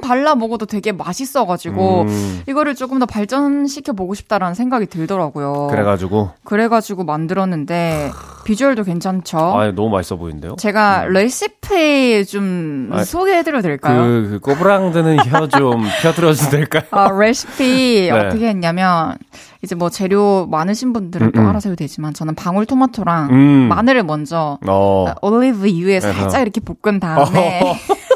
[0.00, 5.68] 발라 먹어도 되게 맛있어가지고 음, 이거를 조금 더 발전시켜 보고 싶다라는 생각이 들더라고요.
[5.70, 8.10] 그래가지고 그래가지고 만들었는데
[8.44, 9.38] 비주얼도 괜찮죠.
[9.38, 10.56] 아 너무 맛있어 보이는데요.
[10.58, 14.02] 제가 레시피 좀 아, 소개해드려도 될까요?
[14.02, 16.82] 그, 그 꼬부랑드는 혀 좀 펴들어도 될까요?
[16.90, 18.10] 아, 레시피 네.
[18.10, 19.16] 어떻게 했냐면
[19.62, 21.48] 이제 뭐 재료 많으신 분들은 또 음, 음.
[21.48, 23.68] 알아서 해도 되지만 저는 방울토마토랑 음.
[23.68, 25.06] 마늘을 먼저 어.
[25.08, 26.00] 아, 올리브유에.
[26.00, 27.60] 살짝 이렇게 볶은 다음에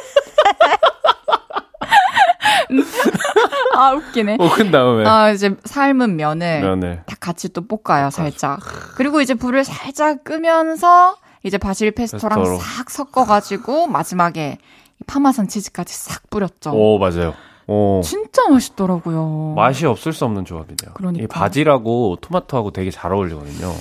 [3.77, 4.37] 아 웃기네.
[4.37, 8.61] 볶은 다음에 아 이제 삶은 면을 면을 다 같이 또 볶아요 살짝.
[8.97, 12.59] 그리고 이제 불을 살짝 끄면서 이제 바질 페스토랑 페스토로.
[12.61, 14.59] 싹 섞어가지고 마지막에
[15.01, 16.71] 이 파마산 치즈까지 싹 뿌렸죠.
[16.73, 17.35] 오 맞아요.
[17.67, 19.55] 오 진짜 맛있더라고요.
[19.57, 20.95] 맛이 없을 수 없는 조합이네요.
[20.95, 21.25] 그러니까.
[21.25, 23.73] 이 바질하고 토마토하고 되게 잘 어울리거든요.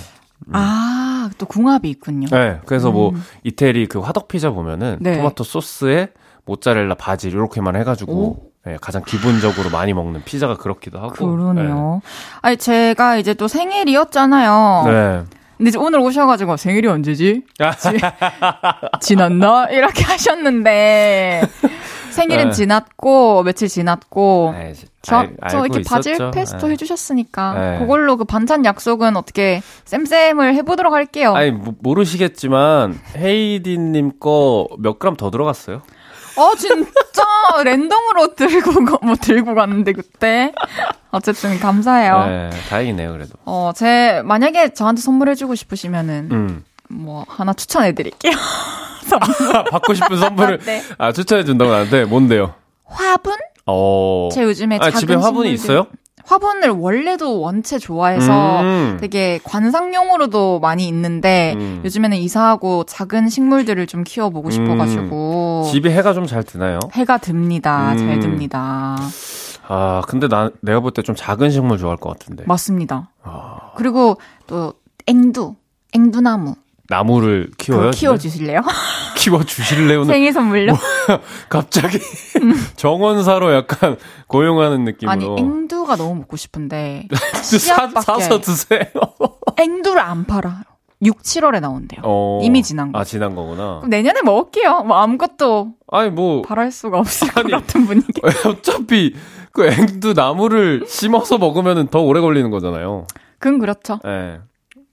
[0.52, 2.26] 아, 또 궁합이 있군요.
[2.30, 3.22] 네, 그래서 뭐 음.
[3.44, 5.16] 이태리 그 화덕 피자 보면은 네.
[5.16, 6.08] 토마토 소스에
[6.44, 11.14] 모짜렐라 바질 이렇게만 해 가지고 네, 가장 기본적으로 많이 먹는 피자가 그렇기도 하고.
[11.36, 12.00] 그러네요.
[12.42, 14.82] 아니, 제가 이제 또 생일이었잖아요.
[14.86, 15.22] 네.
[15.58, 17.42] 근데 이제 오늘 오셔가지고 생일이 언제지?
[19.00, 19.66] 지났나?
[19.70, 21.42] 이렇게 하셨는데
[22.10, 22.50] 생일은 네.
[22.52, 26.30] 지났고 며칠 지났고 네, 저, 알- 저 이렇게 바질 있었죠.
[26.32, 26.72] 페스토 네.
[26.72, 27.78] 해주셨으니까 네.
[27.78, 31.32] 그걸로 그 반찬 약속은 어떻게 쌤쌤을 해보도록 할게요.
[31.34, 35.82] 아니 모- 모르시겠지만 헤이디님 거 몇 그램 더 들어갔어요?
[36.36, 37.22] 어 진짜
[37.64, 40.52] 랜덤으로 들고 가- 뭐 들고 갔는데 그때
[41.10, 42.26] 어쨌든 감사해요.
[42.26, 43.32] 네, 다행이네요 그래도.
[43.44, 46.64] 어, 제, 만약에 저한테 선물해주고 싶으시면은, 음.
[46.88, 48.32] 뭐, 하나 추천해드릴게요.
[49.70, 50.82] 받고 싶은 선물을 네.
[50.96, 52.54] 아 추천해 준다고 나한테 뭔데요?
[52.86, 53.34] 화분?
[53.66, 54.28] 어.
[54.32, 55.86] 제 요즘에 아 집에 화분이 식물들- 있어요?
[56.24, 58.96] 화분을 원래도 원체 좋아해서 음.
[59.00, 61.82] 되게 관상용으로도 많이 있는데, 음.
[61.84, 66.78] 요즘에는 이사하고 작은 식물들을 좀 키워보고 싶어가지고, 집에 해가 좀 잘 드나요?
[66.92, 67.96] 해가 듭니다.
[67.96, 68.20] 잘 음.
[68.20, 68.96] 듭니다.
[69.68, 72.44] 아 근데 나 내가 볼 때 좀 작은 식물 좋아할 것 같은데.
[72.46, 73.10] 맞습니다.
[73.22, 74.74] 아, 그리고 또,
[75.06, 75.54] 앵두,
[75.92, 76.54] 앵두나무.
[76.92, 77.90] 나무를 키워요?
[77.90, 78.60] 키워주실래요?
[79.16, 80.74] 키워 주실래요는 생일 선물로?
[81.48, 81.98] 갑자기
[82.76, 85.10] 정원사로 약간 고용하는 느낌으로.
[85.10, 88.84] 아니, 앵두가 너무 먹고 싶은데, 사, 사서 드세요.
[89.58, 90.62] 앵두를 안 팔아요.
[91.02, 92.02] 6, 7월에 나온대요.
[92.04, 92.40] 어.
[92.42, 92.98] 이미 지난 거.
[93.00, 93.78] 아 지난 거구나.
[93.78, 94.84] 그럼 내년에 먹을게요.
[94.84, 97.50] 뭐 아무것도 아니 뭐 바랄 수가 없을 아니.
[97.50, 98.20] 것 같은 분위기.
[98.46, 99.14] 어차피
[99.50, 103.06] 그 앵두 나무를 심어서 먹으면은 더 오래 걸리는 거잖아요.
[103.40, 103.98] 그건 그렇죠.
[104.06, 104.40] 예.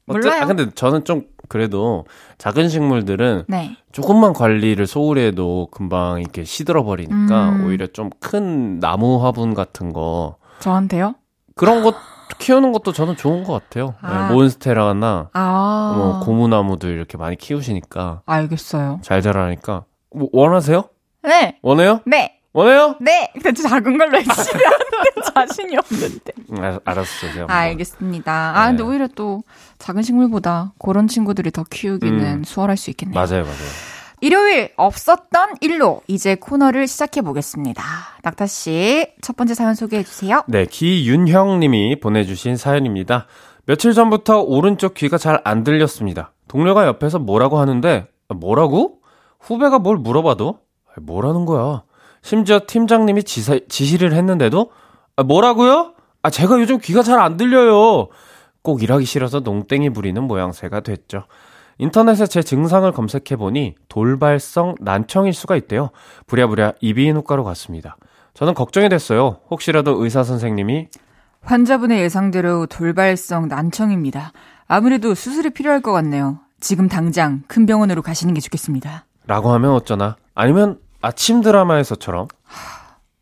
[0.05, 0.41] 몰라요.
[0.41, 2.05] 아, 근데 저는 좀 그래도
[2.37, 3.75] 작은 식물들은 네.
[3.91, 7.65] 조금만 관리를 소홀히 해도 금방 이렇게 시들어 버리니까 음.
[7.65, 11.15] 오히려 좀 큰 나무 화분 같은 거 저한테요?
[11.55, 11.95] 그런 것
[12.37, 13.95] 키우는 것도 저는 좋은 것 같아요.
[14.01, 14.27] 아.
[14.27, 15.93] 네, 몬스테라나 아.
[15.97, 18.99] 뭐 고무나무들 이렇게 많이 키우시니까 알겠어요.
[19.01, 19.83] 잘 자라니까
[20.15, 20.83] 뭐 원하세요?
[21.23, 21.57] 네.
[21.61, 22.01] 원해요?
[22.05, 22.38] 네.
[22.53, 22.95] 원해요?
[22.99, 23.31] 네.
[23.33, 24.29] 근데 작은 걸로 안 돼.
[25.35, 26.33] 자신이 없는데.
[26.51, 27.31] 음, 알- 알았어요.
[27.31, 27.55] 제가 한번.
[27.55, 28.53] 알겠습니다.
[28.55, 28.89] 아, 근데 네.
[28.89, 29.43] 오히려 또
[29.77, 32.43] 작은 식물보다 그런 친구들이 더 키우기는 음.
[32.43, 33.13] 수월할 수 있겠네요.
[33.15, 33.55] 맞아요, 맞아요.
[34.21, 37.81] 일요일 없었던 일로 이제 코너를 시작해 보겠습니다.
[38.23, 40.43] 낙타 씨, 첫 번째 사연 소개해 주세요.
[40.47, 43.27] 네, 기윤형 님이 보내주신 사연입니다.
[43.65, 46.33] 며칠 전부터 오른쪽 귀가 잘 안 들렸습니다.
[46.49, 48.97] 동료가 옆에서 뭐라고 하는데, 아, 뭐라고?
[49.39, 50.59] 후배가 뭘 물어봐도,
[50.89, 51.83] 아, 뭐라는 거야?
[52.21, 54.71] 심지어 팀장님이 지사, 지시를 했는데도
[55.15, 55.93] 아, 뭐라고요?
[56.21, 58.07] 아 제가 요즘 귀가 잘 안 들려요.
[58.61, 61.23] 꼭 일하기 싫어서 농땡이 부리는 모양새가 됐죠.
[61.77, 65.91] 인터넷에 제 증상을 검색해보니 돌발성 난청일 수가 있대요.
[66.27, 67.95] 부랴부랴 이비인후과로 갔습니다.
[68.33, 69.39] 저는 걱정이 됐어요.
[69.49, 70.87] 혹시라도 의사 선생님이
[71.41, 74.33] 환자분의 예상대로 돌발성 난청입니다.
[74.67, 76.39] 아무래도 수술이 필요할 것 같네요.
[76.59, 79.05] 지금 당장 큰 병원으로 가시는 게 좋겠습니다.
[79.25, 80.17] 라고 하면 어쩌나?
[80.35, 82.27] 아니면 아침 드라마에서처럼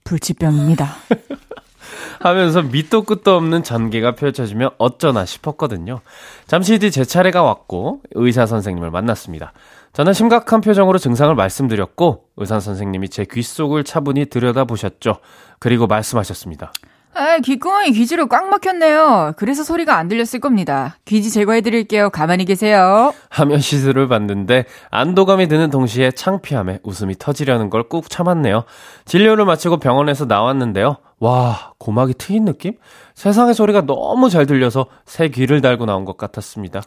[0.03, 0.87] 불치병입니다.
[2.19, 6.01] 하면서 밑도 끝도 없는 전개가 펼쳐지며 어쩌나 싶었거든요.
[6.47, 9.53] 잠시 뒤 제 차례가 왔고 의사 선생님을 만났습니다.
[9.93, 15.17] 저는 심각한 표정으로 증상을 말씀드렸고 의사 선생님이 제귀 속을 차분히 들여다보셨죠.
[15.59, 16.71] 그리고 말씀하셨습니다.
[17.13, 19.33] 아, 귓구멍이 귀지로 꽉 막혔네요.
[19.37, 20.97] 그래서 소리가 안 들렸을 겁니다.
[21.05, 22.11] 귀지 제거해드릴게요.
[22.11, 23.11] 가만히 계세요.
[23.29, 28.65] 하며 시술을 받는데 안도감이 드는 동시에 창피함에 웃음이 터지려는 걸 꾹 참았네요.
[29.05, 30.97] 진료를 마치고 병원에서 나왔는데요.
[31.19, 32.73] 와, 고막이 트인 느낌?
[33.15, 36.83] 세상의 소리가 너무 잘 들려서 새 귀를 달고 나온 것 같았습니다.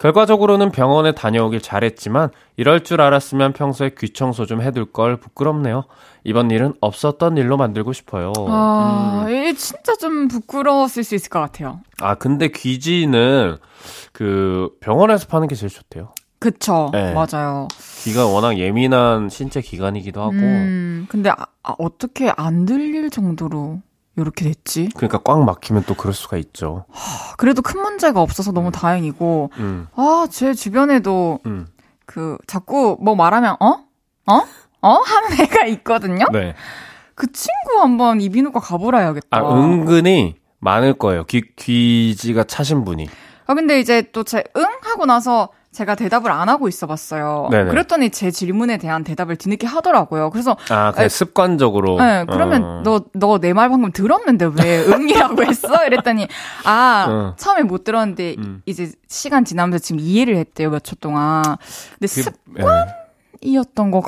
[0.00, 5.84] 결과적으로는 병원에 다녀오길 잘했지만 이럴 줄 알았으면 평소에 귀 청소 좀 해둘 걸 부끄럽네요.
[6.24, 8.32] 이번 일은 없었던 일로 만들고 싶어요.
[8.48, 9.34] 아, 음.
[9.34, 11.80] 이 진짜 좀 부끄러웠을 수 있을 것 같아요.
[12.00, 13.58] 아, 근데 귀지는
[14.12, 16.12] 그 병원에서 파는 게 제일 좋대요.
[16.38, 16.90] 그쵸.
[16.92, 17.12] 네.
[17.14, 17.68] 맞아요.
[18.02, 20.32] 귀가 워낙 예민한 신체 기관이기도 하고.
[20.32, 23.80] 음, 근데 아, 아, 어떻게 안 들릴 정도로
[24.16, 24.88] 이렇게 됐지?
[24.94, 26.84] 그러니까 꽉 막히면 또 그럴 수가 있죠.
[26.90, 28.72] 하, 그래도 큰 문제가 없어서 너무 음.
[28.72, 29.86] 다행이고, 음.
[29.94, 31.66] 아, 제 주변에도 음.
[32.06, 33.66] 그 자꾸 뭐 말하면 어?
[34.26, 34.42] 어?
[34.82, 34.88] 어?
[34.92, 36.26] 하는 애가 있거든요.
[36.32, 36.54] 네.
[37.14, 39.26] 그 친구 한번 이비인후과 가보라 해야겠다.
[39.30, 41.24] 아, 은근히 많을 거예요.
[41.24, 43.08] 귀, 귀지가 차신 분이.
[43.46, 44.64] 아, 근데 이제 또 제 응?
[44.82, 47.48] 하고 나서 제가 대답을 안 하고 있어 봤어요.
[47.50, 47.68] 네네.
[47.70, 50.30] 그랬더니 제 질문에 대한 대답을 뒤늦게 하더라고요.
[50.30, 51.98] 그래서 아, 그냥 습관적으로.
[51.98, 52.82] 네, 그러면 어.
[53.12, 55.84] 너너 내 말 방금 들었는데 왜 응이라고 했어?
[55.84, 56.28] 이랬더니
[56.64, 57.34] 아, 어.
[57.36, 58.62] 처음에 못 들었는데 음.
[58.64, 61.42] 이제 시간 지나면서 지금 이해를 했대요, 몇 초 동안.
[61.98, 62.22] 근데 그,
[63.42, 64.00] 습관이었던 것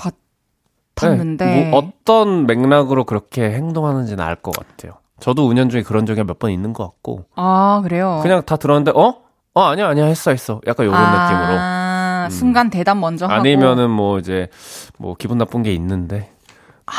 [0.95, 4.95] 같았는데 네, 뭐 어떤 맥락으로 그렇게 행동하는지는 알 것 같아요.
[5.21, 7.25] 저도 운연 중에 그런 적이 몇 번 있는 것 같고.
[7.35, 8.21] 아, 그래요?
[8.23, 9.17] 그냥 다 들었는데, 어?
[9.59, 10.61] 어, 아니야, 아니야, 했어, 했어.
[10.69, 12.27] 약간 요런 아, 느낌으로.
[12.27, 12.31] 음.
[12.31, 13.27] 순간 대답 먼저.
[13.27, 14.49] 아니면은 뭐 이제,
[14.99, 16.31] 뭐 기분 나쁜 게 있는데.
[16.87, 16.93] 아.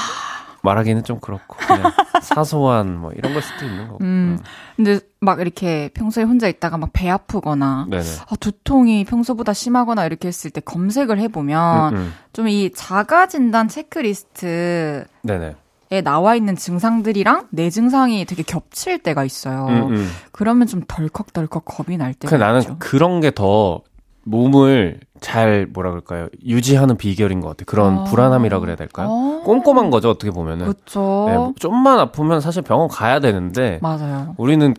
[0.62, 1.56] 말하기는 좀 그렇고.
[1.56, 1.84] 그냥
[2.22, 4.04] 사소한 뭐 이런 걸 수도 있는 거고.
[4.04, 4.38] 음.
[4.38, 4.40] 음.
[4.76, 7.88] 근데 막 이렇게 평소에 혼자 있다가 막 배 아프거나.
[8.28, 12.14] 아, 두통이 평소보다 심하거나 이렇게 했을 때 검색을 해보면 음, 음.
[12.34, 15.06] 좀이 자가 진단 체크리스트.
[15.22, 15.56] 네네.
[15.92, 19.66] 에 나와 있는 증상들이랑 내 증상이 되게 겹칠 때가 있어요.
[19.68, 20.10] 음, 음.
[20.32, 23.82] 그러면 좀 덜컥덜컥 겁이 날 때가 그 나는 그런 게 더
[24.24, 27.66] 몸을 잘 뭐라 그럴까요 유지하는 비결인 것 같아요.
[27.66, 28.04] 그런 아.
[28.04, 29.08] 불안함이라 그래야 될까요?
[29.10, 29.44] 아.
[29.46, 30.66] 꼼꼼한 거죠 어떻게 보면은.
[30.66, 31.26] 그렇죠.
[31.28, 33.80] 네, 뭐 좀만 아프면 사실 병원 가야 되는데.
[33.82, 34.36] 맞아요.
[34.38, 34.76] 우리는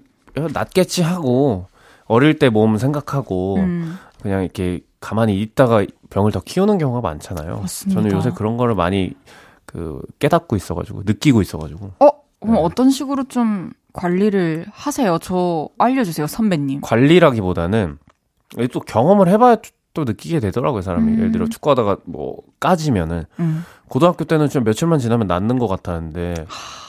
[0.52, 1.66] 낫겠지 하고
[2.04, 3.98] 어릴 때 몸 생각하고 음.
[4.22, 7.56] 그냥 이렇게 가만히 있다가 병을 더 키우는 경우가 많잖아요.
[7.60, 8.00] 맞습니다.
[8.00, 9.12] 저는 요새 그런 거를 많이
[9.70, 11.92] 그 깨닫고 있어가지고 느끼고 있어가지고.
[12.00, 12.08] 어
[12.40, 12.60] 그럼 네.
[12.60, 15.18] 어떤 식으로 좀 관리를 하세요?
[15.22, 16.80] 저 알려주세요 선배님.
[16.80, 17.98] 관리라기보다는
[18.72, 19.58] 또 경험을 해봐야
[19.94, 21.12] 또 느끼게 되더라고요 사람이.
[21.12, 21.18] 음.
[21.18, 23.64] 예를 들어 축구하다가 뭐 까지면은 음.
[23.88, 26.46] 고등학교 때는 좀 며칠만 지나면 낫는 것 같았는데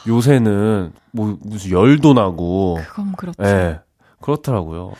[0.07, 2.79] 요새는 뭐 무슨 열도 나고.
[2.87, 3.43] 그건 그렇죠.
[3.43, 3.79] 네,
[4.21, 4.93] 그렇더라고요.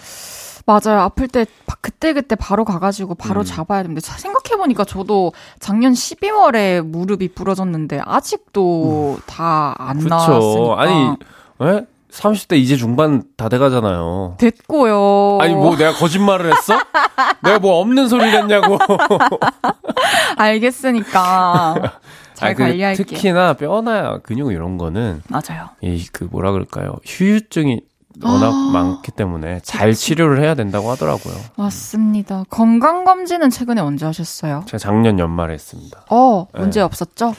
[0.66, 1.00] 맞아요.
[1.02, 1.46] 아플 때
[1.82, 3.46] 그때 그때 바로 가가지고 바로 음.
[3.46, 9.22] 잡아야 되는데 생각해 보니까 저도 작년 12월에 무릎이 부러졌는데 아직도 음.
[9.26, 10.82] 다안 나왔으니까.
[10.82, 11.16] 아니,
[11.60, 11.86] 왜?
[12.12, 14.36] 30대 이제 중반 다 돼가잖아요.
[14.38, 15.38] 됐고요.
[15.40, 16.74] 아니 뭐 내가 거짓말을 했어?
[17.42, 18.78] 내가 뭐 없는 소리를 했냐고.
[20.38, 21.76] 알겠으니까.
[22.34, 23.06] 잘 아니, 관리할게요.
[23.06, 25.70] 특히나 뼈나 근육 이런 거는 맞아요.
[25.82, 26.96] 이 그 뭐라 그럴까요?
[27.06, 27.82] 휴유증이
[28.24, 31.34] 워낙 아~ 많기 때문에 잘 치료를 해야 된다고 하더라고요.
[31.58, 32.44] 맞습니다.
[32.50, 34.64] 건강 검진은 최근에 언제 하셨어요?
[34.66, 36.06] 제가 작년 연말에 했습니다.
[36.10, 36.84] 어, 문제 네.
[36.84, 37.34] 없었죠?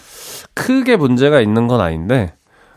[0.55, 2.35] 크게 문제가 있는 건 아닌데,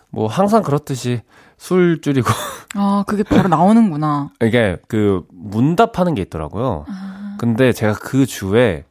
[0.10, 1.22] 뭐 항상 그렇듯이
[1.58, 2.30] 술 줄이고.
[2.76, 4.32] 아, 그게 바로 나오는구나.
[4.44, 6.86] 이게 그 문답하는 게 있더라고요.
[6.88, 8.86] 아~ 근데 제가 그 주에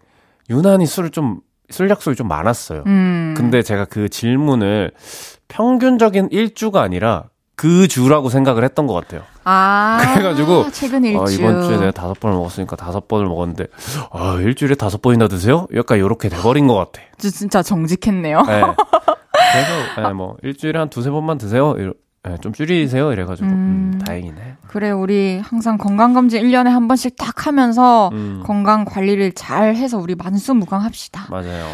[0.50, 1.40] 유난히 술을 좀,
[1.70, 2.84] 술 약속이 좀 많았어요.
[2.86, 3.34] 음.
[3.36, 4.92] 근데 제가 그 질문을
[5.48, 7.24] 평균적인 일주가 아니라
[7.57, 9.22] 그 주라고 생각을 했던 것 같아요.
[9.44, 9.98] 아.
[10.14, 10.70] 그래가지고.
[10.72, 11.18] 최근 일주.
[11.20, 13.66] 어, 이번 주에 내가 다섯 번을 먹었으니까 다섯 번을 먹었는데,
[14.11, 15.66] 아, 일주일에 다섯 번이나 드세요?
[15.74, 17.02] 약간 요렇게 돼버린 것 같아.
[17.18, 18.42] 진짜 정직했네요.
[18.42, 18.62] 네.
[19.52, 21.74] 그래서, 네, 뭐, 일주일에 한 두세 번만 드세요?
[21.76, 23.12] 네, 좀 줄이세요?
[23.12, 24.57] 이래가지고, 음, 음, 다행이네.
[24.66, 28.42] 그래, 우리 항상 건강검진 1년에 한 번씩 딱 하면서 음.
[28.44, 31.26] 건강 관리를 잘 해서 우리 만수무강합시다.
[31.30, 31.66] 맞아요.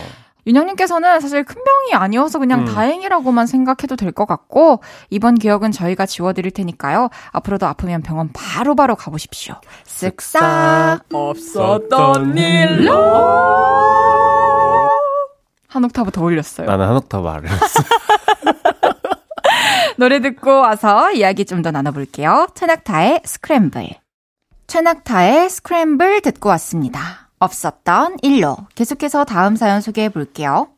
[0.51, 2.65] 윤영님께서는 사실 큰 병이 아니어서 그냥 음.
[2.67, 7.09] 다행이라고만 생각해도 될 것 같고, 이번 기억은 저희가 지워드릴 테니까요.
[7.33, 9.55] 앞으로도 아프면 병원 바로바로 바로 가보십시오.
[9.87, 12.93] 쓱싹 없었던 일로!
[15.69, 16.67] 한 옥타브 더 올렸어요.
[16.67, 17.83] 나는 한 옥타브 아래였어.
[19.97, 22.49] 노래 듣고 와서 이야기 좀 더 나눠볼게요.
[22.55, 23.89] 최낙타의 스크램블.
[24.67, 27.30] 최낙타의 스크램블 듣고 왔습니다.
[27.41, 28.57] 없었던 일로.
[28.75, 30.69] 계속해서 다음 사연 소개해 볼게요.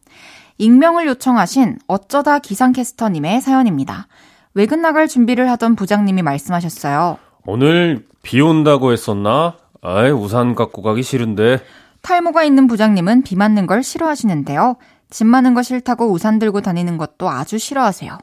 [0.59, 4.07] 익명을 요청하신 어쩌다 기상캐스터님의 사연입니다.
[4.55, 7.19] 외근 나갈 준비를 하던 부장님이 말씀하셨어요.
[7.47, 9.57] 오늘 비 온다고 했었나?
[9.83, 11.59] 아이, 우산 갖고 가기 싫은데.
[12.03, 14.77] 탈모가 있는 부장님은 비 맞는 걸 싫어하시는데요.
[15.11, 18.17] 짐 많은 거 싫다고 우산 들고 다니는 것도 아주 싫어하세요.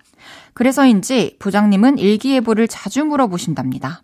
[0.53, 4.01] 그래서인지 부장님은 일기예보를 자주 물어보신답니다.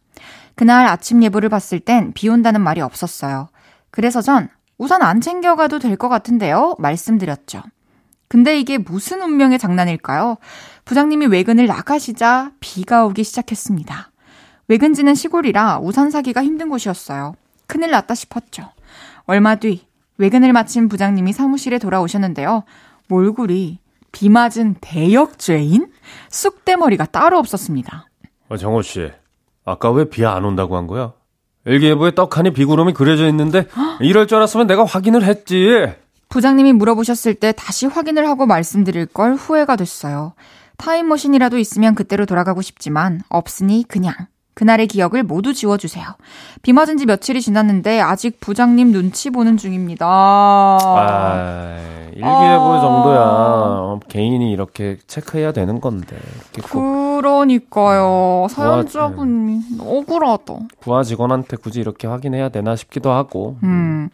[0.56, 3.50] 그날 아침 예보를 봤을 땐 비 온다는 말이 없었어요.
[3.96, 6.76] 그래서 전 우산 안 챙겨가도 될 것 같은데요?
[6.80, 7.62] 말씀드렸죠.
[8.28, 10.38] 근데 이게 무슨 운명의 장난일까요?
[10.84, 14.12] 부장님이 외근을 나가시자 비가 오기 시작했습니다.
[14.68, 17.36] 외근지는 시골이라 우산 사기가 힘든 곳이었어요.
[17.68, 18.72] 큰일 났다 싶었죠.
[19.26, 19.88] 얼마 뒤
[20.18, 22.64] 외근을 마친 부장님이 사무실에 돌아오셨는데요.
[23.08, 23.80] 몰골이
[24.12, 25.88] 비 맞은 대역죄인?
[26.30, 28.08] 쑥대머리가 따로 없었습니다.
[28.50, 29.12] 아, 정호 씨,
[29.66, 31.14] 아까 왜 비 안 온다고 한 거야?
[31.66, 33.68] 일기예보에 떡하니 비구름이 그려져 있는데
[34.00, 35.88] 이럴 줄 알았으면 내가 확인을 했지.
[36.30, 40.34] 부장님이 물어보셨을 때 다시 확인을 하고 말씀드릴 걸 후회가 됐어요.
[40.78, 44.14] 타임머신이라도 있으면 그때로 돌아가고 싶지만 없으니 그냥
[44.56, 46.06] 그날의 기억을 모두 지워주세요.
[46.64, 50.08] 비 맞은 지 며칠이 지났는데 아직 부장님 눈치 보는 중입니다.
[50.08, 51.78] 아,
[52.14, 52.82] 일기예보 아.
[52.82, 56.18] 정도야 어, 개인이 이렇게 체크해야 되는 건데.
[56.64, 58.48] 그러니까요.
[58.50, 60.54] 사연자분이 부하, 억울하다.
[60.80, 63.58] 부하 직원한테 굳이 이렇게 확인해야 되나 싶기도 하고.
[63.64, 64.10] 음.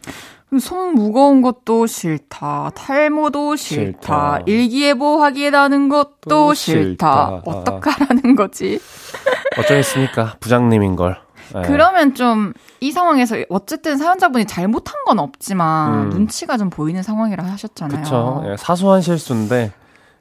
[0.60, 2.70] 손 무거운 것도 싫다.
[2.74, 3.84] 탈모도 싫다.
[4.02, 4.38] 싫다.
[4.46, 6.82] 일기예보 확인하는 것도 싫다.
[6.82, 7.42] 싫다.
[7.44, 8.78] 어떡하라는 거지?
[9.58, 10.36] 어쩌겠습니까?
[10.40, 11.18] 부장님인 걸.
[11.54, 11.62] 네.
[11.66, 16.08] 그러면 좀 이 상황에서 어쨌든 사연자분이 잘못한 건 없지만 음.
[16.10, 17.96] 눈치가 좀 보이는 상황이라 하셨잖아요.
[18.02, 18.42] 그렇죠.
[18.46, 19.70] 예, 사소한 실수인데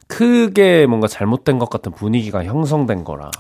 [0.05, 3.31] 크게 뭔가 잘못된 것 같은 분위기가 형성된 거라.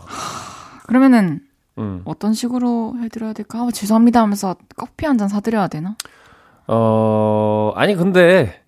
[0.87, 1.41] 그러면은
[1.77, 2.01] 음.
[2.05, 3.63] 어떤 식으로 해드려야 될까?
[3.63, 5.95] 어, 죄송합니다 하면서 커피 한 잔 사드려야 되나?
[6.73, 8.61] 어, 아니, 근데,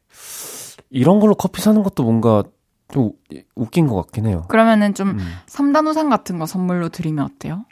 [0.89, 2.43] 이런 걸로 커피 사는 것도 뭔가
[2.91, 3.11] 좀
[3.55, 4.43] 웃긴 것 같긴 해요.
[4.49, 5.19] 그러면은 좀 음.
[5.47, 7.63] 3단 우산 같은 거 선물로 드리면 어때요?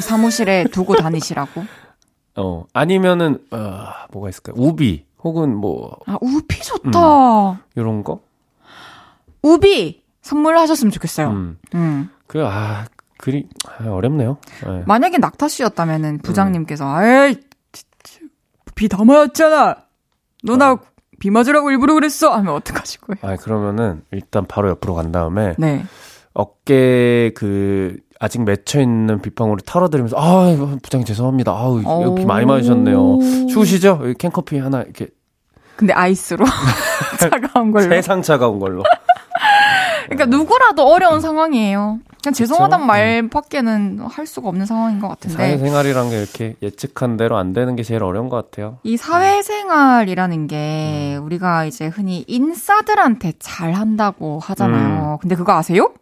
[0.00, 1.64] 사무실에 두고 다니시라고?
[2.36, 4.54] 어, 아니면은, 어, 뭐가 있을까요?
[4.56, 5.96] 우비, 혹은 뭐.
[6.06, 7.50] 아, 우비 좋다.
[7.50, 8.20] 음, 이런 거?
[9.42, 10.02] 우비!
[10.22, 11.28] 선물하셨으면 좋겠어요.
[11.28, 11.58] 음.
[11.74, 12.10] 음.
[12.26, 12.86] 그, 아,
[13.18, 14.38] 그리, 아, 어렵네요.
[14.64, 14.82] 네.
[14.86, 16.88] 만약에 낙타 씨였다면은 부장님께서, 음.
[16.88, 17.36] 아이,
[18.76, 19.76] 비다 맞았잖아.
[20.44, 20.78] 너나 어.
[21.18, 22.30] 비 맞으라고 일부러 그랬어.
[22.34, 23.18] 하면 어떡하실 거예요?
[23.34, 25.84] 아, 그러면은 일단 바로 옆으로 간 다음에 네.
[26.34, 31.52] 어깨 그 아직 맺혀 있는 빗방울을 털어드리면서 아 부장님 죄송합니다.
[31.52, 33.46] 아우 비 많이 맞으셨네요.
[33.48, 34.00] 추우시죠?
[34.18, 35.08] 캔커피 하나 이렇게.
[35.76, 36.44] 근데 아이스로
[37.18, 37.88] 차가운 걸로.
[37.88, 38.82] 세상 차가운 걸로.
[40.06, 41.98] 그러니까 누구라도 어려운 상황이에요.
[42.26, 45.36] 그냥 죄송하단 말밖에는 할 수가 없는 상황인 것 같은데.
[45.36, 48.78] 사회생활이란 게 이렇게 예측한 대로 안 되는 게 제일 어려운 것 같아요.
[48.82, 51.24] 이 사회생활이라는 게 음.
[51.24, 55.12] 우리가 이제 흔히 인싸들한테 잘 한다고 하잖아요.
[55.12, 55.18] 음.
[55.20, 55.92] 근데 그거 아세요?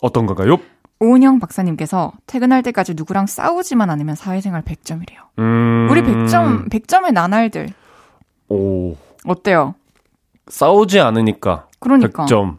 [0.00, 0.56] 어떤 건가요?
[1.00, 5.18] 오은영 박사님께서 퇴근할 때까지 누구랑 싸우지만 않으면 사회생활 100점이래요.
[5.38, 5.86] 음.
[5.90, 7.68] 우리 100점, 100점의 나날들.
[8.48, 8.96] 오.
[9.26, 9.74] 어때요?
[10.48, 11.66] 싸우지 않으니까.
[11.78, 12.24] 그러니까.
[12.24, 12.56] 100점.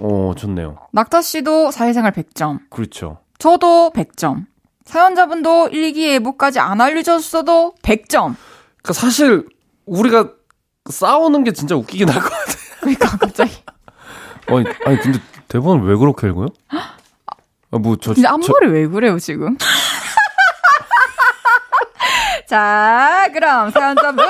[0.00, 0.76] 어, 좋네요.
[0.92, 2.60] 낙타 씨도 사회생활 100점.
[2.70, 3.18] 그렇죠.
[3.38, 4.46] 저도 100점.
[4.84, 8.34] 사연자분도 일기예보까지 안 알려줬어도 100점.
[8.82, 9.46] 그러니까 사실
[9.86, 10.30] 우리가
[10.88, 12.56] 싸우는 게 진짜 웃기긴 할 것 같아요.
[12.80, 13.52] 그러니까 갑자기.
[14.48, 15.18] 아니, 아니 근데
[15.48, 16.46] 대본을 왜 그렇게 읽어요?
[16.68, 18.14] 아, 뭐 저.
[18.14, 18.72] 근데 앞머리 저...
[18.72, 19.56] 왜 그래요 지금?
[22.46, 24.24] 자, 그럼 사연자분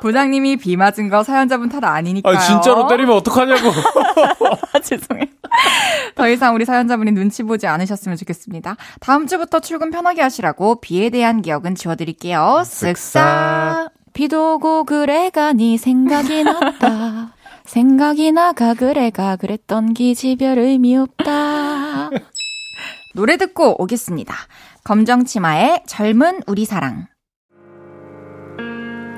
[0.00, 2.36] 부장님이 비 맞은 거 사연자분 탓 아니니까요.
[2.36, 3.70] 아, 진짜로 때리면 어떡하냐고.
[4.82, 5.26] 죄송해요.
[6.14, 8.76] 더 이상 우리 사연자분이 눈치 보지 않으셨으면 좋겠습니다.
[9.00, 12.62] 다음 주부터 출근 편하게 하시라고 비에 대한 기억은 지워드릴게요.
[12.64, 13.90] 쓱싹.
[14.12, 17.34] 비도 오고 그래가 네 생각이 났다.
[17.64, 22.10] 생각이 나가 그래가 그랬던 기지별 의미 없다.
[23.14, 24.34] 노래 듣고 오겠습니다.
[24.84, 27.06] 검정치마의 젊은 우리 사랑.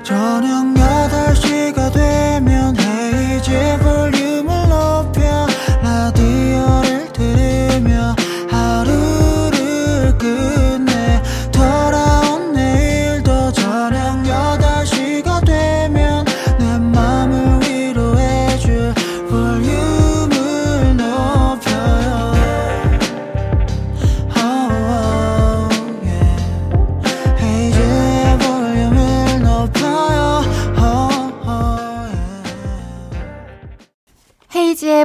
[0.03, 4.38] 저녁 8시가 되면 헤이즈 볼륨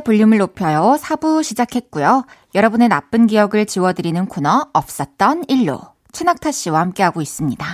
[0.04, 0.96] 볼륨을 높여요.
[1.00, 2.24] 4부 시작했고요.
[2.54, 5.80] 여러분의 나쁜 기억을 지워드리는 코너 없었던 일로
[6.12, 7.66] 최낙타 씨와 함께하고 있습니다.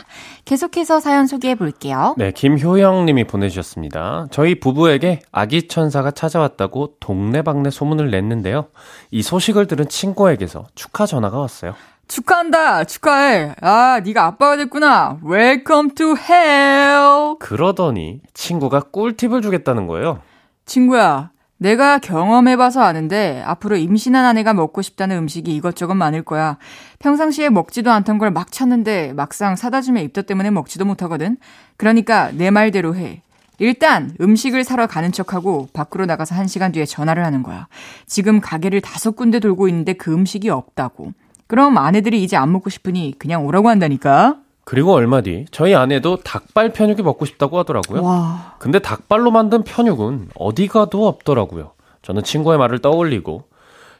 [0.47, 2.15] 계속해서 사연 소개해 볼게요.
[2.17, 4.29] 네, 김효영 님이 보내주셨습니다.
[4.31, 8.69] 저희 부부에게 아기 천사가 찾아왔다고 동네방네 소문을 냈는데요.
[9.11, 11.75] 이 소식을 들은 친구에게서 축하 전화가 왔어요.
[12.09, 12.85] 축하한다.
[12.85, 13.55] 축하해.
[13.61, 15.19] 아, 네가 아빠가 됐구나.
[15.25, 17.37] Welcome to hell.
[17.39, 20.21] 그러더니 친구가 꿀팁을 주겠다는 거예요.
[20.67, 26.57] 친구야, 내가 경험해봐서 아는데 앞으로 임신한 아내가 먹고 싶다는 음식이 이것저것 많을 거야.
[27.01, 31.37] 평상시에 먹지도 않던 걸 막 찾는데 막상 사다 주면 입덧 때문에 먹지도 못하거든.
[31.77, 33.23] 그러니까 내 말대로 해.
[33.59, 37.69] 일단 음식을 사러 가는 척하고 밖으로 나가서 한 시간 뒤에 전화를 하는 거야.
[38.07, 41.13] 지금 가게를 다섯 군데 돌고 있는데 그 음식이 없다고.
[41.47, 44.39] 그럼 아내들이 이제 안 먹고 싶으니 그냥 오라고 한다니까.
[44.65, 48.03] 그리고 얼마 뒤 저희 아내도 닭발 편육이 먹고 싶다고 하더라고요.
[48.03, 48.55] 와.
[48.59, 51.73] 근데 닭발로 만든 편육은 어디 가도 없더라고요.
[52.03, 53.45] 저는 친구의 말을 떠올리고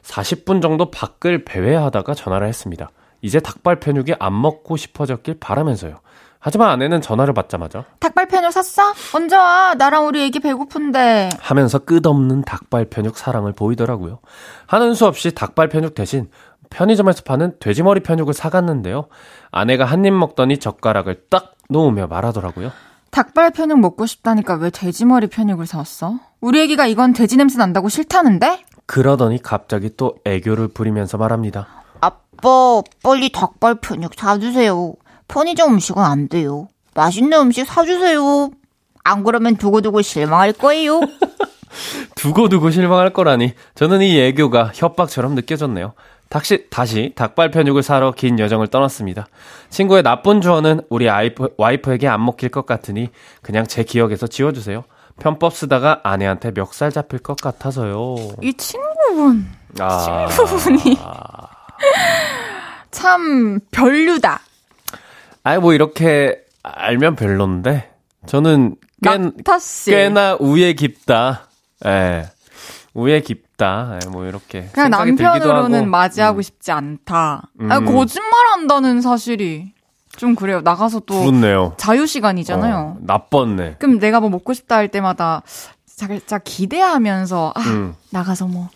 [0.03, 2.89] 40분 정도 밖을 배회하다가 전화를 했습니다.
[3.21, 5.99] 이제 닭발 편육이 안 먹고 싶어졌길 바라면서요.
[6.43, 8.93] 하지만 아내는 전화를 받자마자 닭발 편육 샀어?
[9.13, 9.75] 언제 와?
[9.77, 11.29] 나랑 우리 애기 배고픈데.
[11.39, 14.19] 하면서 끝없는 닭발 편육 사랑을 보이더라고요.
[14.65, 16.31] 하는 수 없이 닭발 편육 대신
[16.81, 19.07] 편의점에서 파는 돼지머리 편육을 사갔는데요.
[19.51, 22.71] 아내가 한 입 먹더니 젓가락을 딱 놓으며 말하더라고요.
[23.11, 26.15] 닭발 편육 먹고 싶다니까 왜 돼지머리 편육을 사왔어?
[26.39, 28.63] 우리 애기가 이건 돼지 냄새 난다고 싫다는데?
[28.87, 31.67] 그러더니 갑자기 또 애교를 부리면서 말합니다.
[31.99, 34.93] 아빠, 빨리 닭발 편육 사주세요.
[35.27, 36.67] 편의점 음식은 안 돼요.
[36.95, 38.49] 맛있는 음식 사주세요.
[39.03, 41.01] 안 그러면 두고두고 실망할 거예요.
[42.15, 45.93] 두고두고 실망할 거라니 저는 이 애교가 협박처럼 느껴졌네요.
[46.31, 49.27] 다시, 다시 닭발 편육을 사러 긴 여정을 떠났습니다.
[49.69, 53.09] 친구의 나쁜 조언은 우리 아이프, 와이프에게 안 먹힐 것 같으니
[53.41, 54.85] 그냥 제 기억에서 지워주세요.
[55.19, 58.15] 편법 쓰다가 아내한테 멱살 잡힐 것 같아서요.
[58.41, 59.45] 이 친구분.
[59.79, 60.97] 아, 친구분이.
[62.91, 64.39] 참, 별류다.
[65.43, 67.91] 아이, 뭐 이렇게 알면 별론데
[68.25, 69.17] 저는 꽤.
[69.91, 71.49] 꽤나 우애 깊다.
[71.85, 72.23] 예.
[72.93, 73.99] 우애 깊다.
[74.03, 74.67] 예, 뭐 이렇게.
[74.73, 75.87] 그냥 남편으로는 하고.
[75.89, 77.43] 맞이하고 음, 싶지 않다.
[77.61, 77.71] 음.
[77.71, 79.73] 아, 거짓말 한다는 사실이
[80.17, 80.61] 좀 그래요.
[80.61, 81.73] 나가서 또 그렇네요.
[81.77, 82.75] 자유 시간이잖아요.
[82.75, 83.75] 어, 나빴네.
[83.79, 85.41] 그럼 내가 뭐 먹고 싶다 할 때마다
[85.85, 87.95] 살짝 기대하면서 아, 음.
[88.09, 88.67] 나가서 뭐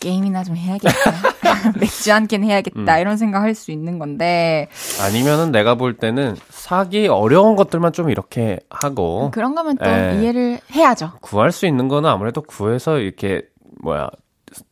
[0.00, 0.92] 게임이나 좀 해야겠다.
[1.80, 2.96] 맥주 한 캔 해야겠다.
[2.96, 3.00] 음.
[3.00, 4.68] 이런 생각 할 수 있는 건데
[5.00, 10.18] 아니면은 내가 볼 때는 사기 어려운 것들만 좀 이렇게 하고 그런 거면 또 예.
[10.20, 11.12] 이해를 해야죠.
[11.20, 13.42] 구할 수 있는 거는 아무래도 구해서 이렇게
[13.82, 14.08] 뭐야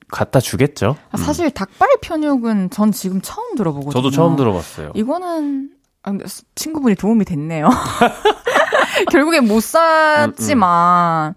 [0.09, 0.97] 갖다 주겠죠.
[1.13, 3.93] 아, 사실 닭발 편육은 전 지금 처음 들어보거든요.
[3.93, 4.93] 저도 처음 들어봤어요.
[4.95, 5.71] 이거는
[6.03, 6.13] 아,
[6.55, 7.69] 친구분이 도움이 됐네요.
[9.11, 11.35] 결국엔 못 샀지만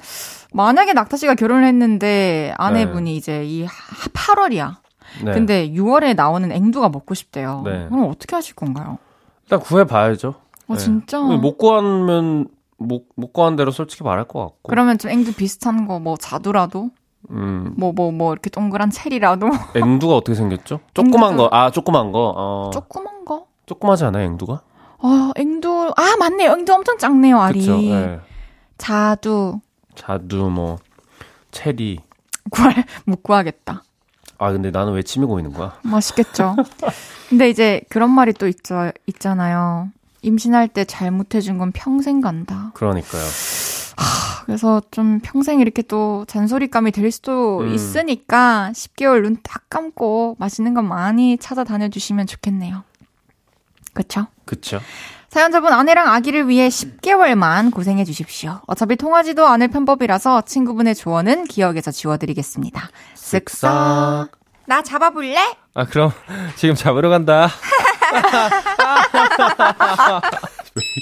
[0.53, 4.75] 만약에 낙타 씨가 결혼을 했는데 아내분이 이제 이 8월이야.
[5.23, 5.33] 네.
[5.33, 7.61] 근데 6월에 나오는 앵두가 먹고 싶대요.
[7.65, 7.87] 네.
[7.89, 8.97] 그럼 어떻게 하실 건가요?
[9.43, 10.35] 일단 구해 봐야죠.
[10.67, 11.19] 아 진짜.
[11.19, 12.47] 못 구하면
[12.77, 14.59] 못, 못 구한 대로 솔직히 말할 것 같고.
[14.69, 16.89] 그러면 좀 앵두 비슷한 거 뭐 자두라도
[17.31, 17.73] 음.
[17.77, 20.79] 뭐 뭐 뭐 이렇게 동그란 체리라도 앵두가 어떻게 생겼죠?
[20.93, 21.49] 조그만 앵두도- 거.
[21.51, 22.33] 아, 조그만 거.
[22.35, 22.69] 어.
[22.73, 23.47] 조그만 거.
[23.65, 24.61] 조그마지 않아요, 앵두가?
[24.99, 26.51] 아 앵두 아 맞네요.
[26.51, 27.59] 앵두 엄청 작네요 알이.
[27.59, 27.81] 그쵸.
[27.83, 28.19] 예.
[28.77, 29.59] 자두
[29.95, 30.77] 자두 뭐
[31.51, 31.99] 체리.
[32.49, 33.83] 구할 못 구하겠다.
[34.37, 35.77] 아, 근데 나는 왜 침이 고이는 거야?
[35.83, 36.55] 맛있겠죠.
[37.29, 39.89] 근데 이제 그런 말이 또 있죠, 있잖아요.
[40.21, 42.71] 임신할 때 잘못해준 건 평생 간다.
[42.73, 43.21] 그러니까요.
[44.45, 47.73] 그래서 좀 평생 이렇게 또 잔소리감이 될 수도 음.
[47.73, 52.83] 있으니까 10개월 눈 딱 감고 맛있는 거 많이 찾아다녀 주시면 좋겠네요.
[53.93, 54.27] 그쵸?
[54.45, 54.79] 그쵸?
[55.29, 58.59] 사연자분 아내랑 아기를 위해 10개월만 고생해 주십시오.
[58.67, 62.89] 어차피 통하지도 않을 편법이라서 친구분의 조언은 기억에서 지워드리겠습니다.
[63.15, 64.29] 쓱싹.
[64.65, 65.37] 나 잡아볼래?
[65.73, 66.11] 아, 그럼
[66.55, 67.49] 지금 잡으러 간다.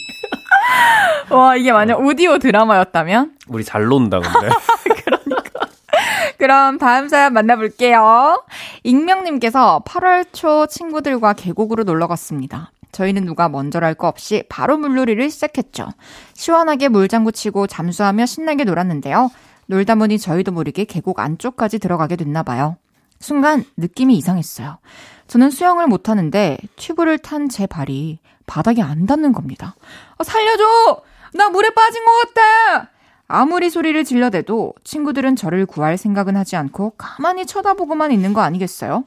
[1.30, 3.34] 와, 이게 만약 오디오 드라마였다면?
[3.48, 4.50] 우리 잘 논다, 근데.
[6.38, 8.44] 그럼 다음 사연 만나볼게요.
[8.84, 12.72] 익명님께서 8월 초 친구들과 계곡으로 놀러 갔습니다.
[12.92, 15.90] 저희는 누가 먼저랄 거 없이 바로 물놀이를 시작했죠.
[16.34, 19.30] 시원하게 물장구 치고 잠수하며 신나게 놀았는데요.
[19.68, 22.76] 놀다 보니 저희도 모르게 계곡 안쪽까지 들어가게 됐나 봐요.
[23.22, 24.80] 순간 느낌이 이상했어요.
[25.28, 29.76] 저는 수영을 못하는데 튜브를 탄 제 발이 바닥에 안 닿는 겁니다.
[30.18, 31.02] 아, 살려줘!
[31.34, 32.90] 나 물에 빠진 것 같아!
[33.28, 39.06] 아무리 소리를 질러대도 친구들은 저를 구할 생각은 하지 않고 가만히 쳐다보고만 있는 거 아니겠어요?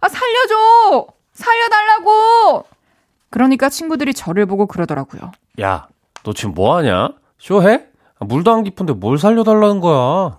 [0.00, 1.06] 아, 살려줘!
[1.32, 2.64] 살려달라고!
[3.30, 5.32] 그러니까 친구들이 저를 보고 그러더라고요.
[5.60, 5.88] 야,
[6.22, 7.08] 너 지금 뭐 하냐?
[7.40, 7.84] 쇼해?
[8.20, 10.38] 아, 물도 안 깊은데 뭘 살려달라는 거야?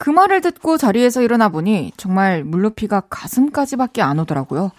[0.00, 4.70] 그 말을 듣고 자리에서 일어나 보니 정말 물높이가 가슴까지밖에 안 오더라고요.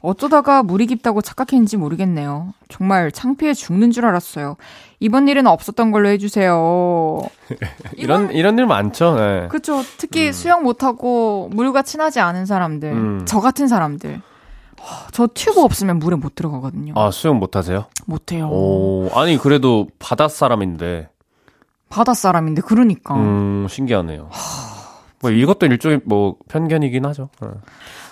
[0.00, 2.52] 어쩌다가 물이 깊다고 착각했는지 모르겠네요.
[2.68, 4.56] 정말 창피해 죽는 줄 알았어요.
[4.98, 7.20] 이번 일은 없었던 걸로 해주세요.
[7.96, 9.14] 이런 이런 일 많죠.
[9.14, 9.46] 네.
[9.46, 9.84] 그쵸.
[9.98, 13.22] 특히 수영 못하고 물과 친하지 않은 사람들, 음.
[13.24, 14.20] 저 같은 사람들.
[14.80, 16.92] 하, 저 튜브 없으면 물에 못 들어가거든요.
[16.96, 17.86] 아 수영 못 하세요?
[18.04, 18.48] 못해요.
[18.48, 21.08] 오 아니 그래도 바다 사람인데
[21.96, 23.14] 바다 사람인데 그러니까.
[23.14, 24.28] 음 신기하네요.
[25.20, 27.30] 뭐 이것도 일종의 뭐 편견이긴 하죠.
[27.40, 27.48] 네.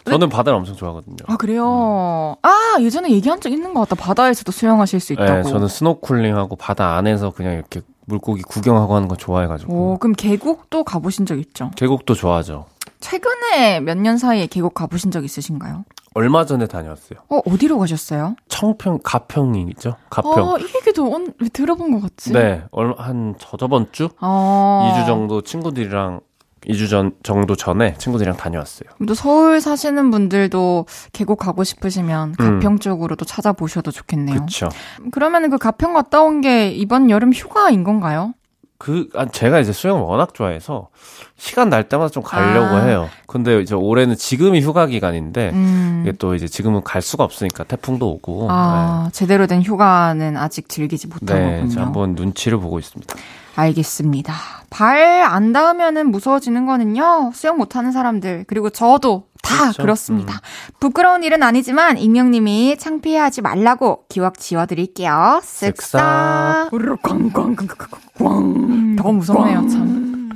[0.07, 1.17] 저는 바다를 엄청 좋아하거든요.
[1.27, 2.37] 아 그래요.
[2.43, 3.95] 아 예전에 얘기한 적 있는 것 같다.
[4.03, 5.33] 바다에서도 수영하실 수 있다고.
[5.35, 10.85] 네, 저는 스노클링하고 바다 안에서 그냥 이렇게 물고기 구경하고 하는 거 좋아해가지고 오 그럼 계곡도
[10.85, 11.71] 가보신 적 있죠?
[11.77, 12.67] 계곡도 좋아하죠.
[13.01, 15.85] 최근에 몇 년 사이에 계곡 가보신 적 있으신가요?
[16.15, 17.19] 얼마 전에 다녀왔어요.
[17.29, 18.37] 어 어디로 가셨어요?
[18.49, 19.97] 청평 가평이 있죠?
[20.11, 20.33] 가평.
[20.49, 22.33] 어이 얘기도 온, 왜 들어본 것 같지?
[22.33, 24.95] 네, 얼마 한 저 저번 주 어.
[24.97, 26.21] 2주 정도 친구들이랑
[26.67, 28.89] 2주 전 정도 전에 친구들이랑 다녀왔어요.
[29.07, 32.61] 또 서울 사시는 분들도 계곡 가고 싶으시면 음.
[32.61, 34.37] 가평 쪽으로도 찾아보셔도 좋겠네요.
[34.37, 34.69] 그렇죠.
[35.13, 38.33] 그러면 그 가평 갔다 온 게 이번 여름 휴가인 건가요?
[38.79, 40.89] 그 아, 제가 이제 수영을 워낙 좋아해서
[41.37, 42.85] 시간 날 때마다 좀 가려고 아.
[42.85, 43.09] 해요.
[43.27, 46.03] 근데 이제 올해는 지금이 휴가 기간인데 음.
[46.03, 48.49] 이게 또 이제 지금은 갈 수가 없으니까 태풍도 오고.
[48.51, 51.81] 아, 제대로 된 휴가는 아직 즐기지 네, 못한 네, 거군요.
[51.81, 53.15] 한번 눈치를 보고 있습니다.
[53.57, 54.35] 알겠습니다.
[54.71, 57.31] 발 안 닿으면은 무서워지는 거는요.
[57.35, 59.83] 수영 못하는 사람들 그리고 저도 다 그렇죠.
[59.83, 60.41] 그렇습니다
[60.81, 65.41] 부끄러운 일은 아니지만 익명님이 창피해하지 말라고 기억 지워드릴게요.
[65.45, 66.73] 쓱싹.
[66.73, 68.97] 우르르 꽝꽝꽝꽝꽝.
[68.97, 70.31] 더 무섭네요 참.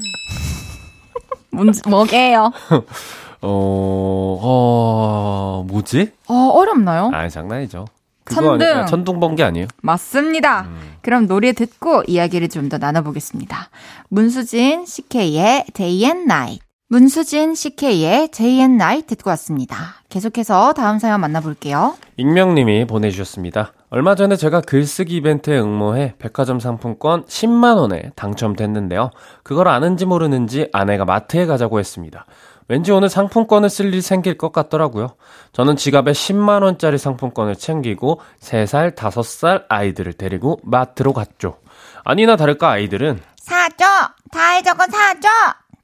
[1.50, 2.52] 뭔지 뭐게요?
[3.40, 6.12] 어, 어, 뭐지?
[6.28, 7.10] 어 어렵나요?
[7.14, 7.86] 아, 장난이죠.
[8.30, 8.52] 천둥.
[8.54, 9.68] 아니, 아, 천둥 번개 아니에요?
[9.80, 10.68] 맞습니다.
[11.02, 13.70] 그럼 노래 듣고 이야기를 좀 더 나눠보겠습니다.
[14.10, 16.60] 문수진 CK의 Day and Night.
[16.90, 19.96] 문수진 CK의 and Night 듣고 왔습니다.
[20.08, 21.96] 계속해서 다음 사연 만나볼게요.
[22.16, 23.74] 익명님이 보내주셨습니다.
[23.90, 29.10] 얼마 전에 제가 글쓰기 이벤트에 응모해 백화점 상품권 10만원에 당첨됐는데요.
[29.42, 32.24] 그걸 아는지 모르는지 아내가 마트에 가자고 했습니다.
[32.68, 35.08] 왠지 오늘 상품권을 쓸 일이 생길 것 같더라고요.
[35.52, 41.58] 저는 지갑에 10만원짜리 상품권을 챙기고 3살, 5살 아이들을 데리고 마트로 갔죠.
[42.04, 43.84] 아니나 다를까 아이들은 사줘.
[44.30, 45.28] 다해 저거 사줘.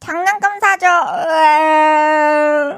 [0.05, 0.87] 장난감 사줘.
[0.87, 2.77] 으아.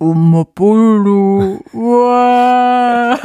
[0.00, 3.16] 엄마 볼로, 와.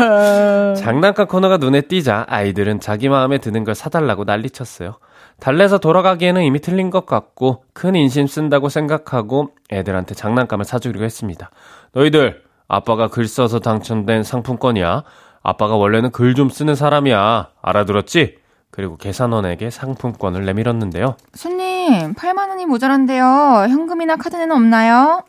[0.76, 4.98] 장난감 코너가 눈에 띄자 아이들은 자기 마음에 드는 걸 사달라고 난리쳤어요.
[5.40, 11.50] 달래서 돌아가기에는 이미 틀린 것 같고 큰 인심 쓴다고 생각하고 애들한테 장난감을 사주기로 했습니다.
[11.94, 15.04] 너희들 아빠가 글 써서 당첨된 상품권이야.
[15.42, 17.50] 아빠가 원래는 글 좀 쓰는 사람이야.
[17.62, 18.38] 알아들었지?
[18.78, 21.18] 그리고 계산원에게 상품권을 내밀었는데요.
[21.34, 23.24] 손님, 8만 원이 모자란데요.
[23.70, 25.24] 현금이나 카드는 없나요?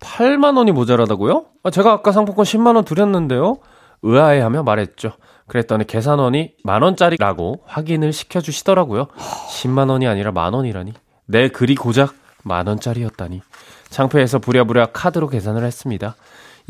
[0.00, 1.44] 8만 원이 모자라다고요?
[1.62, 3.58] 아, 제가 아까 상품권 10만 원 드렸는데요.
[4.02, 5.12] 의아해하며 말했죠.
[5.46, 9.06] 그랬더니 계산원이 만 원짜리라고 확인을 시켜주시더라고요.
[9.62, 10.92] 10만 원이 아니라 만 원이라니.
[11.26, 13.42] 내 글이 고작 만 원짜리였다니.
[13.90, 16.16] 창피해서 부랴부랴 카드로 계산을 했습니다.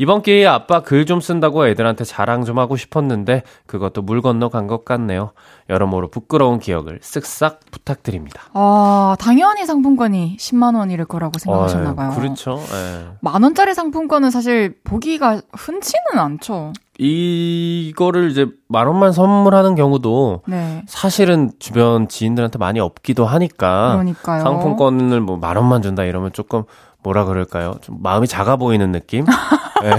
[0.01, 4.65] 이번 기회에 아빠 글 좀 쓴다고 애들한테 자랑 좀 하고 싶었는데 그것도 물 건너 간
[4.67, 5.31] 것 같네요.
[5.69, 8.43] 여러모로 부끄러운 기억을 쓱싹 부탁드립니다.
[8.53, 12.11] 아, 당연히 상품권이 10만 원일 거라고 생각하셨나 봐요.
[12.11, 12.59] 어이, 그렇죠.
[12.73, 13.07] 예.
[13.21, 16.71] 만원짜리 상품권은 사실 보기가 흔치는 않죠.
[16.99, 20.83] 이거를 이제 만 원만 선물하는 경우도 네.
[20.87, 24.41] 사실은 주변 지인들한테 많이 없기도 하니까 그러니까요.
[24.43, 26.63] 상품권을 뭐 만 원만 준다 이러면 조금
[27.03, 27.75] 뭐라 그럴까요?
[27.81, 29.25] 좀 마음이 작아 보이는 느낌?
[29.81, 29.91] 네.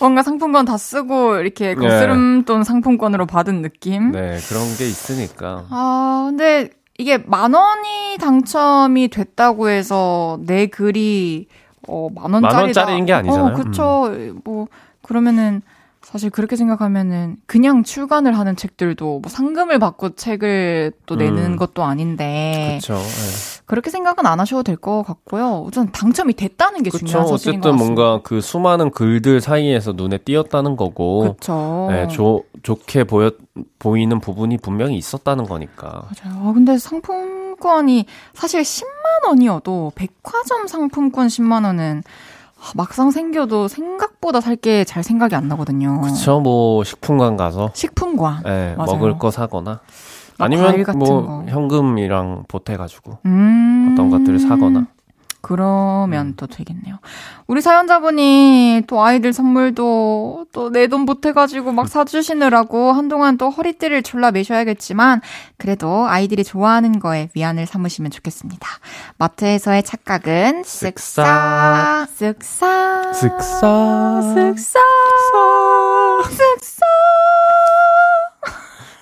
[0.00, 4.12] 뭔가 상품권 다 쓰고 이렇게 거스름돈 상품권으로 받은 느낌?
[4.12, 5.64] 네, 그런 게 있으니까.
[5.70, 11.46] 아, 근데 이게 만 원이 당첨이 됐다고 해서 내 글이
[11.88, 12.54] 어, 만 원짜리다.
[12.56, 13.46] 만 원짜리인 게 아니잖아요.
[13.46, 13.52] 음.
[13.52, 14.14] 어, 그쵸.
[14.44, 14.66] 뭐
[15.02, 15.62] 그러면은
[16.06, 21.56] 사실 그렇게 생각하면은 그냥 출간을 하는 책들도 뭐 상금을 받고 책을 또 내는 음.
[21.56, 22.94] 것도 아닌데 그렇죠.
[22.94, 23.62] 네.
[23.66, 25.64] 그렇게 생각은 안 하셔도 될 것 같고요.
[25.66, 27.06] 우선 당첨이 됐다는 게 그렇죠.
[27.06, 27.84] 중요한 사실인 것 어쨌든.
[27.84, 31.88] 뭔가 그 수많은 글들 사이에서 눈에 띄었다는 거고 그렇죠.
[31.90, 33.32] 네, 좋 좋게 보여
[33.80, 36.04] 보이는 부분이 분명히 있었다는 거니까.
[36.24, 36.48] 맞아요.
[36.48, 38.86] 아, 근데 상품권이 사실 10만
[39.26, 42.35] 원이어도 백화점 상품권 10만 원은 아,
[42.74, 46.00] 막상 생겨도 생각보다 살 게 잘 생각이 안 나거든요.
[46.00, 46.40] 그렇죠.
[46.40, 48.42] 뭐 식품관 가서 식품관.
[48.44, 48.74] 네.
[48.76, 49.80] 먹을 거 사거나
[50.38, 51.44] 뭐 아니면 뭐 거.
[51.48, 53.90] 현금이랑 보태 가지고 음.
[53.92, 54.86] 어떤 것들을 사거나.
[55.46, 56.34] 그러면 음.
[56.36, 56.98] 또 되겠네요.
[57.46, 64.32] 우리 사연자분이 또 아이들 선물도 또 내 돈 보태가지고 막 사주시느라고 한동안 또 허리띠를 졸라
[64.32, 65.20] 매셔야겠지만
[65.56, 68.66] 그래도 아이들이 좋아하는 거에 위안을 삼으시면 좋겠습니다.
[69.18, 73.38] 마트에서의 착각은 쓱싹, 쓱싹, 쓱싹,
[74.34, 74.82] 쓱싹,
[76.24, 76.82] 쓱싹.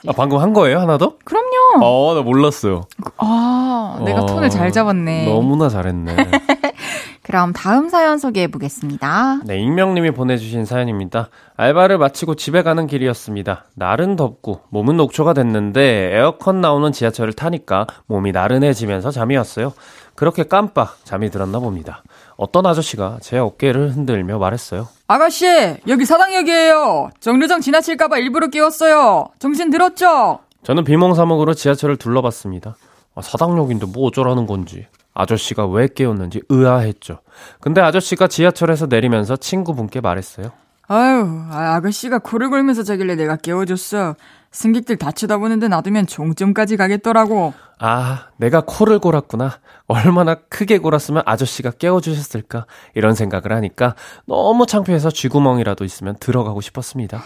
[0.07, 0.81] 아, 방금 한 거예요?
[0.81, 1.17] 하나 더?
[1.25, 1.54] 그럼요.
[1.83, 2.83] 어, 나 몰랐어요.
[3.19, 5.27] 아, 내가 어, 톤을 잘 잡았네.
[5.27, 6.17] 너무나 잘했네.
[7.23, 9.41] 그럼 다음 사연 소개해 보겠습니다.
[9.45, 11.31] 네, 익명님이 보내주신 사연입니다.
[11.57, 13.65] 알바를 마치고 집에 가는 길이었습니다.
[13.75, 19.73] 날은 덥고 몸은 녹초가 됐는데 에어컨 나오는 지하철을 타니까 몸이 나른해지면서 잠이 왔어요.
[20.15, 22.03] 그렇게 깜빡 잠이 들었나 봅니다.
[22.37, 24.87] 어떤 아저씨가 제 어깨를 흔들며 말했어요.
[25.07, 25.47] 아가씨,
[25.89, 27.11] 여기 사당역이에요.
[27.21, 29.27] 정류장 지나칠까봐 일부러 깨웠어요.
[29.39, 30.41] 정신 들었죠?
[30.65, 32.77] 저는 비몽사몽으로 지하철을 둘러봤습니다.
[33.15, 34.87] 아, 사당역인데 뭐 어쩌라는 건지.
[35.13, 37.21] 아저씨가 왜 깨웠는지 의아했죠.
[37.61, 40.51] 근데 아저씨가 지하철에서 내리면서 친구분께 말했어요.
[40.89, 44.17] 아유, 아, 아가씨가 코를 골면서 자길래 내가 깨워줬어.
[44.51, 47.55] 승객들 다 쳐다보는데 놔두면 종점까지 가겠더라고.
[47.79, 49.59] 아, 내가 코를 골았구나.
[49.87, 52.67] 얼마나 크게 골았으면 아저씨가 깨워주셨을까.
[52.95, 53.95] 이런 생각을 하니까
[54.27, 57.23] 너무 창피해서 쥐구멍이라도 있으면 들어가고 싶었습니다.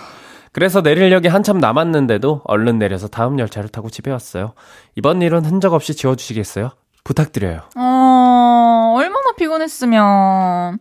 [0.52, 4.52] 그래서 내리려기 한참 남았는데도 얼른 내려서 다음 열차를 타고 집에 왔어요.
[4.96, 6.70] 이번 일은 흔적 없이 지워주시겠어요?
[7.04, 7.60] 부탁드려요.
[7.76, 10.78] 어, 얼마나 피곤했으면.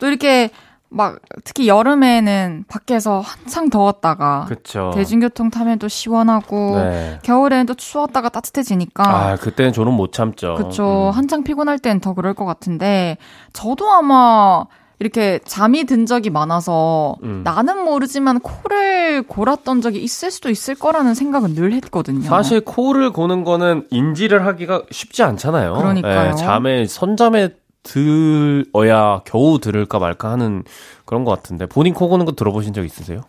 [0.00, 0.50] 또 이렇게
[0.92, 4.90] 막 특히 여름에는 밖에서 한창 더웠다가 그쵸.
[4.94, 7.18] 대중교통 타면 또 시원하고 네.
[7.22, 10.56] 겨울에는 또 추웠다가 따뜻해지니까 아 그때는 저는 못 참죠.
[10.56, 11.16] 그쵸 음.
[11.16, 13.18] 한창 피곤할 땐 더 그럴 것 같은데
[13.52, 14.64] 저도 아마
[15.00, 17.40] 이렇게 잠이 든 적이 많아서 음.
[17.42, 22.20] 나는 모르지만 코를 골았던 적이 있을 수도 있을 거라는 생각은 늘 했거든요.
[22.20, 25.72] 사실 코를 고는 거는 인지를 하기가 쉽지 않잖아요.
[25.72, 26.30] 그러니까요.
[26.32, 27.48] 네, 잠에 선잠에
[27.82, 30.64] 들어야 겨우 들을까 말까 하는
[31.06, 33.22] 그런 것 같은데 본인 코 고는 거 들어보신 적 있으세요?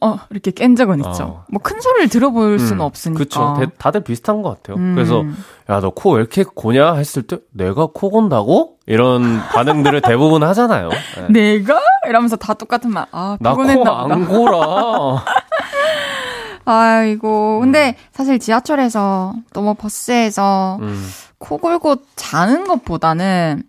[0.00, 1.24] 어, 이렇게 깬 적은 있죠.
[1.24, 1.44] 어.
[1.50, 3.18] 뭐큰 소리를 들어볼 음, 수는 없으니까.
[3.18, 3.72] 그렇죠.
[3.78, 4.76] 다들 비슷한 것 같아요.
[4.76, 4.94] 음.
[4.94, 5.24] 그래서
[5.70, 10.88] 야 너 코 왜 이렇게 고냐 했을 때 내가 코 곤다고 이런 반응들을 대부분 하잖아요.
[11.30, 11.58] 네.
[11.58, 13.06] 내가 이러면서 다 똑같은 말.
[13.12, 15.24] 아 피곤했나 나코 안 고라.
[16.64, 17.94] 아이고 근데 음.
[18.12, 21.08] 사실 지하철에서 또 뭐 버스에서 음.
[21.38, 23.62] 코 골고 자는 것보다는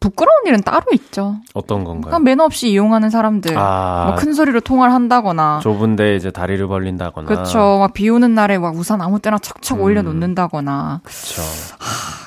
[0.00, 1.36] 부끄러운 일은 따로 있죠.
[1.54, 2.02] 어떤 건가요?
[2.10, 3.56] 그러니까 매너 없이 이용하는 사람들.
[3.56, 5.60] 아, 뭐큰 소리로 통화를 한다거나.
[5.62, 7.26] 좁은데 이제 다리를 벌린다거나.
[7.26, 7.78] 그렇죠.
[7.80, 9.82] 막 비 오는 날에 막 우산 아무 때나 척척 음.
[9.82, 11.00] 올려놓는다거나.
[11.02, 11.42] 그렇죠.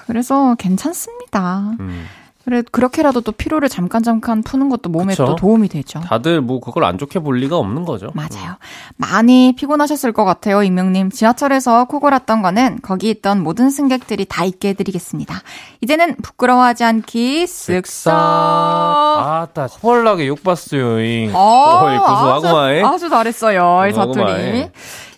[0.07, 1.71] 그래서 괜찮습니다.
[1.79, 2.05] 음.
[2.49, 5.23] 그래 그렇게라도 또 피로를 잠깐 잠깐 푸는 것도 몸에 그쵸?
[5.25, 5.99] 또 도움이 되죠.
[5.99, 8.09] 다들 뭐 그걸 안 좋게 볼 리가 없는 거죠.
[8.15, 8.57] 맞아요.
[8.97, 11.11] 많이 피곤하셨을 것 같아요, 익명님.
[11.11, 15.35] 지하철에서 코 골았던 거는 거기 있던 모든 승객들이 다 있게 해드리겠습니다.
[15.81, 18.09] 이제는 부끄러워하지 않기 쓱싹.
[18.09, 20.95] 아따 헐나게 욕 봤어요.
[21.33, 22.77] 어, 구수하구만.
[22.83, 24.69] 아주, 아주 잘했어요, 이 사투리.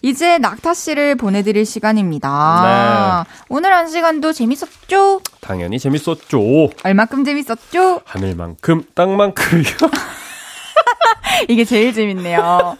[0.02, 3.26] 이제 낙타 씨를 보내드릴 시간입니다.
[3.28, 3.32] 네.
[3.50, 5.22] 오늘 한 시간도 재밌었죠?
[5.42, 6.70] 당연히 재밌었죠.
[6.84, 8.02] 얼마큼 재밌었죠?
[8.06, 9.64] 하늘만큼 땅만큼요.
[11.48, 12.78] 이게 제일 재밌네요.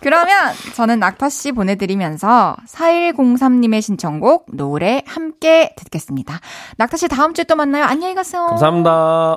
[0.00, 6.40] 그러면 저는 낙타 씨 보내드리면서 4103님의 신청곡 노래 함께 듣겠습니다.
[6.76, 7.84] 낙타 씨 다음 주에 또 만나요.
[7.84, 8.46] 안녕히 가세요.
[8.46, 9.36] 감사합니다.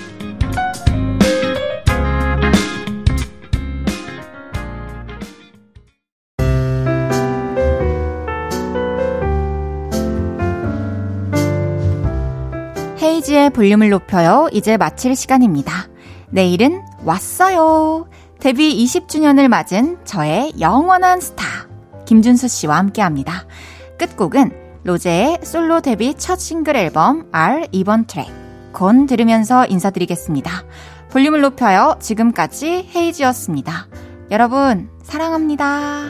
[13.21, 14.49] 헤이지의 볼륨을 높여요.
[14.51, 15.87] 이제 마칠 시간입니다.
[16.29, 18.07] 내일은 왔어요.
[18.39, 21.45] 데뷔 20주년을 맞은 저의 영원한 스타
[22.05, 23.45] 김준수 씨와 함께 합니다.
[23.99, 24.51] 끝곡은
[24.83, 28.27] 로제의 솔로 데뷔 첫 싱글 앨범 R 2번 트랙
[28.73, 30.63] 곤 들으면서 인사드리겠습니다.
[31.11, 31.97] 볼륨을 높여요.
[31.99, 33.87] 지금까지 헤이지였습니다.
[34.31, 36.01] 여러분 사랑합니다.